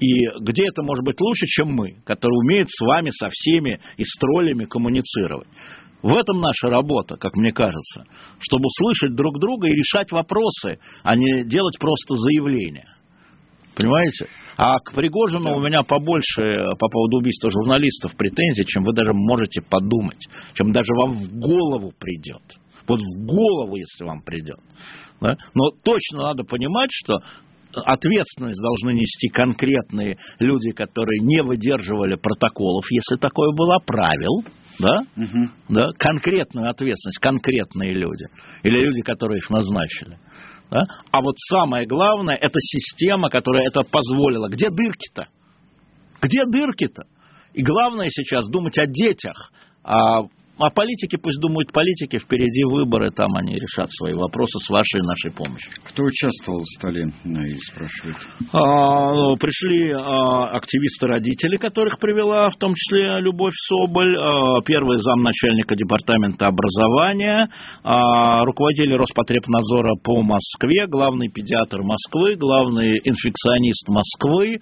И 0.00 0.26
где 0.40 0.66
это 0.66 0.82
может 0.82 1.04
быть 1.04 1.20
лучше, 1.20 1.46
чем 1.46 1.68
мы, 1.68 2.00
которые 2.04 2.38
умеют 2.38 2.68
с 2.70 2.80
вами, 2.80 3.10
со 3.10 3.28
всеми 3.30 3.80
и 3.96 4.04
с 4.04 4.18
троллями 4.18 4.64
коммуницировать. 4.64 5.48
В 6.02 6.14
этом 6.14 6.40
наша 6.40 6.68
работа, 6.68 7.16
как 7.16 7.34
мне 7.36 7.52
кажется, 7.52 8.06
чтобы 8.38 8.66
услышать 8.66 9.14
друг 9.14 9.38
друга 9.38 9.68
и 9.68 9.76
решать 9.76 10.10
вопросы, 10.10 10.78
а 11.02 11.14
не 11.14 11.44
делать 11.44 11.78
просто 11.78 12.14
заявления. 12.14 12.96
Понимаете? 13.76 14.26
А 14.56 14.78
к 14.80 14.92
Пригожину 14.92 15.56
у 15.56 15.60
меня 15.60 15.82
побольше 15.82 16.42
э, 16.42 16.76
по 16.78 16.88
поводу 16.88 17.18
убийства 17.18 17.50
журналистов 17.50 18.14
претензий, 18.16 18.64
чем 18.66 18.82
вы 18.82 18.92
даже 18.92 19.12
можете 19.12 19.62
подумать, 19.62 20.22
чем 20.54 20.72
даже 20.72 20.92
вам 20.94 21.12
в 21.12 21.38
голову 21.38 21.92
придет. 21.98 22.42
Вот 22.86 23.00
в 23.00 23.26
голову, 23.26 23.76
если 23.76 24.04
вам 24.04 24.22
придет. 24.22 24.58
Да? 25.20 25.36
Но 25.54 25.70
точно 25.82 26.22
надо 26.22 26.44
понимать, 26.44 26.90
что 26.92 27.20
ответственность 27.72 28.60
должны 28.60 28.92
нести 28.92 29.28
конкретные 29.28 30.16
люди, 30.38 30.72
которые 30.72 31.20
не 31.20 31.42
выдерживали 31.42 32.16
протоколов, 32.16 32.84
если 32.90 33.16
такое 33.20 33.52
было 33.52 33.78
правил, 33.78 34.44
да? 34.80 35.00
Мгм. 35.14 35.52
да, 35.68 35.90
конкретную 35.98 36.70
ответственность, 36.70 37.18
конкретные 37.18 37.92
люди, 37.94 38.26
или 38.62 38.80
люди, 38.80 39.02
которые 39.02 39.38
их 39.38 39.50
назначили. 39.50 40.18
Да? 40.70 40.82
А 41.10 41.20
вот 41.20 41.34
самое 41.48 41.86
главное, 41.86 42.36
это 42.36 42.60
система, 42.60 43.28
которая 43.28 43.66
это 43.66 43.82
позволила. 43.82 44.48
Где 44.48 44.70
дырки-то? 44.70 45.28
Где 46.22 46.44
дырки-то? 46.44 47.04
И 47.54 47.62
главное 47.62 48.08
сейчас 48.08 48.48
думать 48.48 48.78
о 48.78 48.86
детях, 48.86 49.52
о 49.82 50.28
а 50.60 50.68
политики 50.70 51.16
пусть 51.16 51.40
думают 51.40 51.72
политики, 51.72 52.18
впереди 52.18 52.64
выборы, 52.64 53.10
там 53.10 53.34
они 53.36 53.54
решат 53.54 53.90
свои 53.92 54.12
вопросы 54.12 54.58
с 54.58 54.68
вашей 54.68 55.00
и 55.00 55.06
нашей 55.06 55.32
помощью. 55.32 55.70
Кто 55.84 56.04
участвовал 56.04 56.60
в 56.60 56.68
столе, 56.76 57.06
Наиль 57.24 57.58
спрашивает? 57.60 58.16
А, 58.52 59.36
пришли 59.36 59.90
а, 59.90 60.56
активисты-родители, 60.56 61.56
которых 61.56 61.98
привела 61.98 62.50
в 62.50 62.56
том 62.56 62.74
числе 62.74 63.20
Любовь 63.20 63.54
Соболь, 63.68 64.16
а, 64.18 64.60
первый 64.60 64.98
замначальника 64.98 65.74
департамента 65.74 66.46
образования, 66.46 67.48
а, 67.82 68.44
руководитель 68.44 68.96
Роспотребнадзора 68.96 69.96
по 70.04 70.22
Москве, 70.22 70.86
главный 70.86 71.28
педиатр 71.28 71.82
Москвы, 71.82 72.36
главный 72.36 73.00
инфекционист 73.02 73.88
Москвы, 73.88 74.60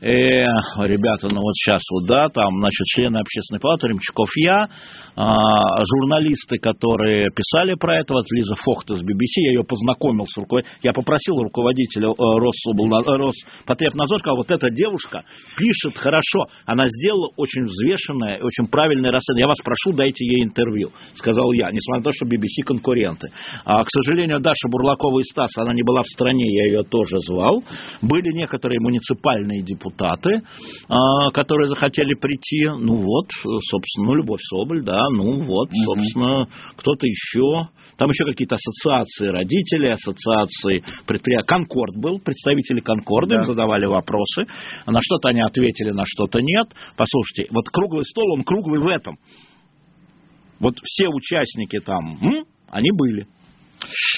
э, 0.00 0.44
ребята, 0.86 1.28
ну 1.32 1.40
вот 1.40 1.54
сейчас 1.54 1.82
вот, 1.90 2.06
да, 2.06 2.28
там, 2.28 2.60
значит, 2.60 2.86
члены 2.86 3.18
общественной 3.18 3.60
палаты, 3.60 3.88
Ремчуков 3.88 4.30
я, 4.36 4.68
а, 5.16 5.84
журналисты, 5.84 6.58
которые 6.58 7.30
писали 7.34 7.74
про 7.74 7.98
это, 7.98 8.14
вот 8.14 8.30
Лиза 8.30 8.54
Фохта 8.54 8.94
с 8.94 9.02
BBC, 9.02 9.42
я 9.42 9.50
ее 9.50 9.64
познакомил 9.64 10.26
с 10.26 10.36
руководителем, 10.36 10.78
я 10.82 10.92
попросил 10.92 11.42
руководителя 11.42 12.10
э, 12.10 12.12
Роспотребнадзора, 12.16 14.20
сказал, 14.20 14.36
вот 14.36 14.50
эта 14.50 14.70
девушка 14.70 15.24
пишет 15.56 15.96
хорошо, 15.96 16.46
она 16.66 16.86
сделала 16.86 17.30
очень 17.36 17.64
взвешенное, 17.64 18.38
очень 18.40 18.68
правильное 18.68 19.10
расследование, 19.10 19.42
я 19.42 19.48
вас 19.48 19.58
прошу, 19.58 19.96
дайте 19.96 20.24
ей 20.24 20.44
интервью, 20.44 20.92
сказал 21.16 21.50
я, 21.52 21.70
несмотря 21.72 21.98
на 21.98 22.04
то, 22.04 22.12
что 22.12 22.26
BBC 22.26 22.62
конкуренты. 22.64 23.32
А, 23.64 23.82
к 23.82 23.88
сожалению, 23.90 24.38
Даша 24.40 24.68
Бурлакова 24.70 25.18
и 25.18 25.24
Стас, 25.24 25.58
она 25.58 25.74
не 25.74 25.82
была 25.82 26.02
в 26.02 26.06
стране, 26.06 26.44
я 26.46 26.66
ее 26.66 26.84
тоже 26.84 27.18
звал. 27.26 27.64
Были 28.02 28.32
некоторые 28.34 28.78
муниципальные 28.80 29.62
депутаты, 29.62 29.87
депутаты, 29.88 30.42
а, 30.88 31.30
которые 31.30 31.68
захотели 31.68 32.14
прийти. 32.14 32.66
Ну 32.68 32.96
вот, 32.96 33.26
собственно, 33.42 34.08
ну, 34.08 34.14
Любовь 34.14 34.40
Соболь, 34.48 34.84
да, 34.84 34.98
ну 35.10 35.44
вот, 35.44 35.70
собственно, 35.72 36.48
кто-то 36.76 37.06
еще. 37.06 37.68
Там 37.96 38.10
еще 38.10 38.24
какие-то 38.24 38.54
ассоциации 38.54 39.26
родителей, 39.26 39.92
ассоциации 39.92 40.84
предприятий. 41.06 41.46
Конкорд 41.48 41.96
был, 41.96 42.20
представители 42.20 42.80
Конкорда, 42.80 43.34
да. 43.34 43.36
им 43.40 43.44
задавали 43.44 43.86
вопросы. 43.86 44.46
На 44.86 45.00
что-то 45.02 45.30
они 45.30 45.40
ответили, 45.40 45.90
на 45.90 46.04
что-то 46.06 46.40
нет. 46.40 46.68
Послушайте, 46.96 47.52
вот 47.52 47.68
круглый 47.68 48.04
стол, 48.04 48.34
он 48.34 48.44
круглый 48.44 48.80
в 48.80 48.86
этом. 48.86 49.18
Вот 50.60 50.74
все 50.84 51.08
участники 51.08 51.80
там, 51.80 52.18
м, 52.22 52.44
они 52.70 52.90
были. 52.92 53.26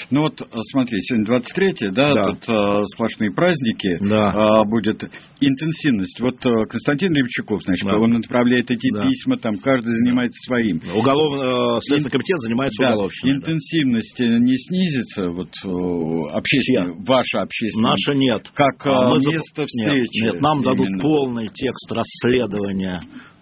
Ну 0.09 0.21
вот, 0.23 0.41
смотри, 0.71 0.99
сегодня 1.01 1.25
23 1.25 1.89
да, 1.91 2.13
да. 2.13 2.25
тут 2.27 2.49
э, 2.49 2.85
сплошные 2.93 3.31
праздники, 3.31 3.97
да. 4.01 4.33
э, 4.33 4.65
будет 4.65 5.03
интенсивность. 5.39 6.19
Вот 6.19 6.35
э, 6.45 6.65
Константин 6.67 7.13
Рябчуков, 7.13 7.63
значит, 7.63 7.85
да. 7.85 7.97
он 7.97 8.17
отправляет 8.17 8.69
эти 8.71 8.91
да. 8.93 9.01
письма, 9.01 9.37
там 9.37 9.57
каждый 9.59 9.95
занимается 9.95 10.37
своим. 10.45 10.81
Уголовный 10.95 11.77
э, 11.77 11.79
следственный 11.81 12.11
комитет 12.11 12.37
занимается 12.39 12.83
да. 12.83 12.89
уголовщиной. 12.91 13.35
Интенсивность 13.35 14.17
да. 14.19 14.39
не 14.39 14.57
снизится, 14.57 15.29
вот 15.29 15.49
э, 15.63 16.35
общественная, 16.35 16.93
ваша 17.05 17.41
общественная? 17.41 17.91
Наша 17.91 18.13
нет. 18.13 18.51
Как 18.53 18.85
а 18.85 19.15
э, 19.15 19.31
место 19.31 19.65
встречи? 19.65 20.23
Нет, 20.25 20.33
нет 20.33 20.41
нам 20.41 20.61
именно. 20.61 20.75
дадут 20.75 21.01
полный 21.01 21.47
текст 21.47 21.91
расследования 21.91 23.01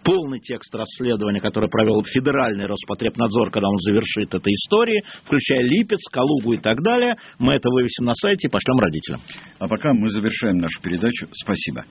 полный 0.09 0.39
текст 0.39 0.73
расследования, 0.73 1.39
которое 1.39 1.67
провел 1.67 2.03
Федеральный 2.03 2.65
Роспотребнадзор, 2.65 3.51
когда 3.51 3.67
он 3.67 3.77
завершит 3.77 4.33
этой 4.33 4.53
истории, 4.53 5.03
включая 5.23 5.61
Липец, 5.61 5.99
Калугу 6.11 6.53
и 6.53 6.57
так 6.57 6.81
далее. 6.81 7.15
Мы 7.37 7.53
это 7.53 7.69
вывесим 7.69 8.05
на 8.05 8.13
сайте 8.15 8.47
и 8.47 8.51
пошлем 8.51 8.79
родителям. 8.79 9.19
А 9.59 9.67
пока 9.67 9.93
мы 9.93 10.09
завершаем 10.09 10.57
нашу 10.57 10.81
передачу. 10.81 11.27
Спасибо. 11.31 11.85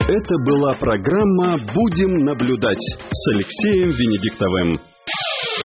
Это 0.00 0.34
была 0.44 0.74
программа 0.74 1.58
«Будем 1.58 2.24
наблюдать» 2.24 2.82
с 3.12 3.32
Алексеем 3.32 3.90
Венедиктовым. 3.90 4.80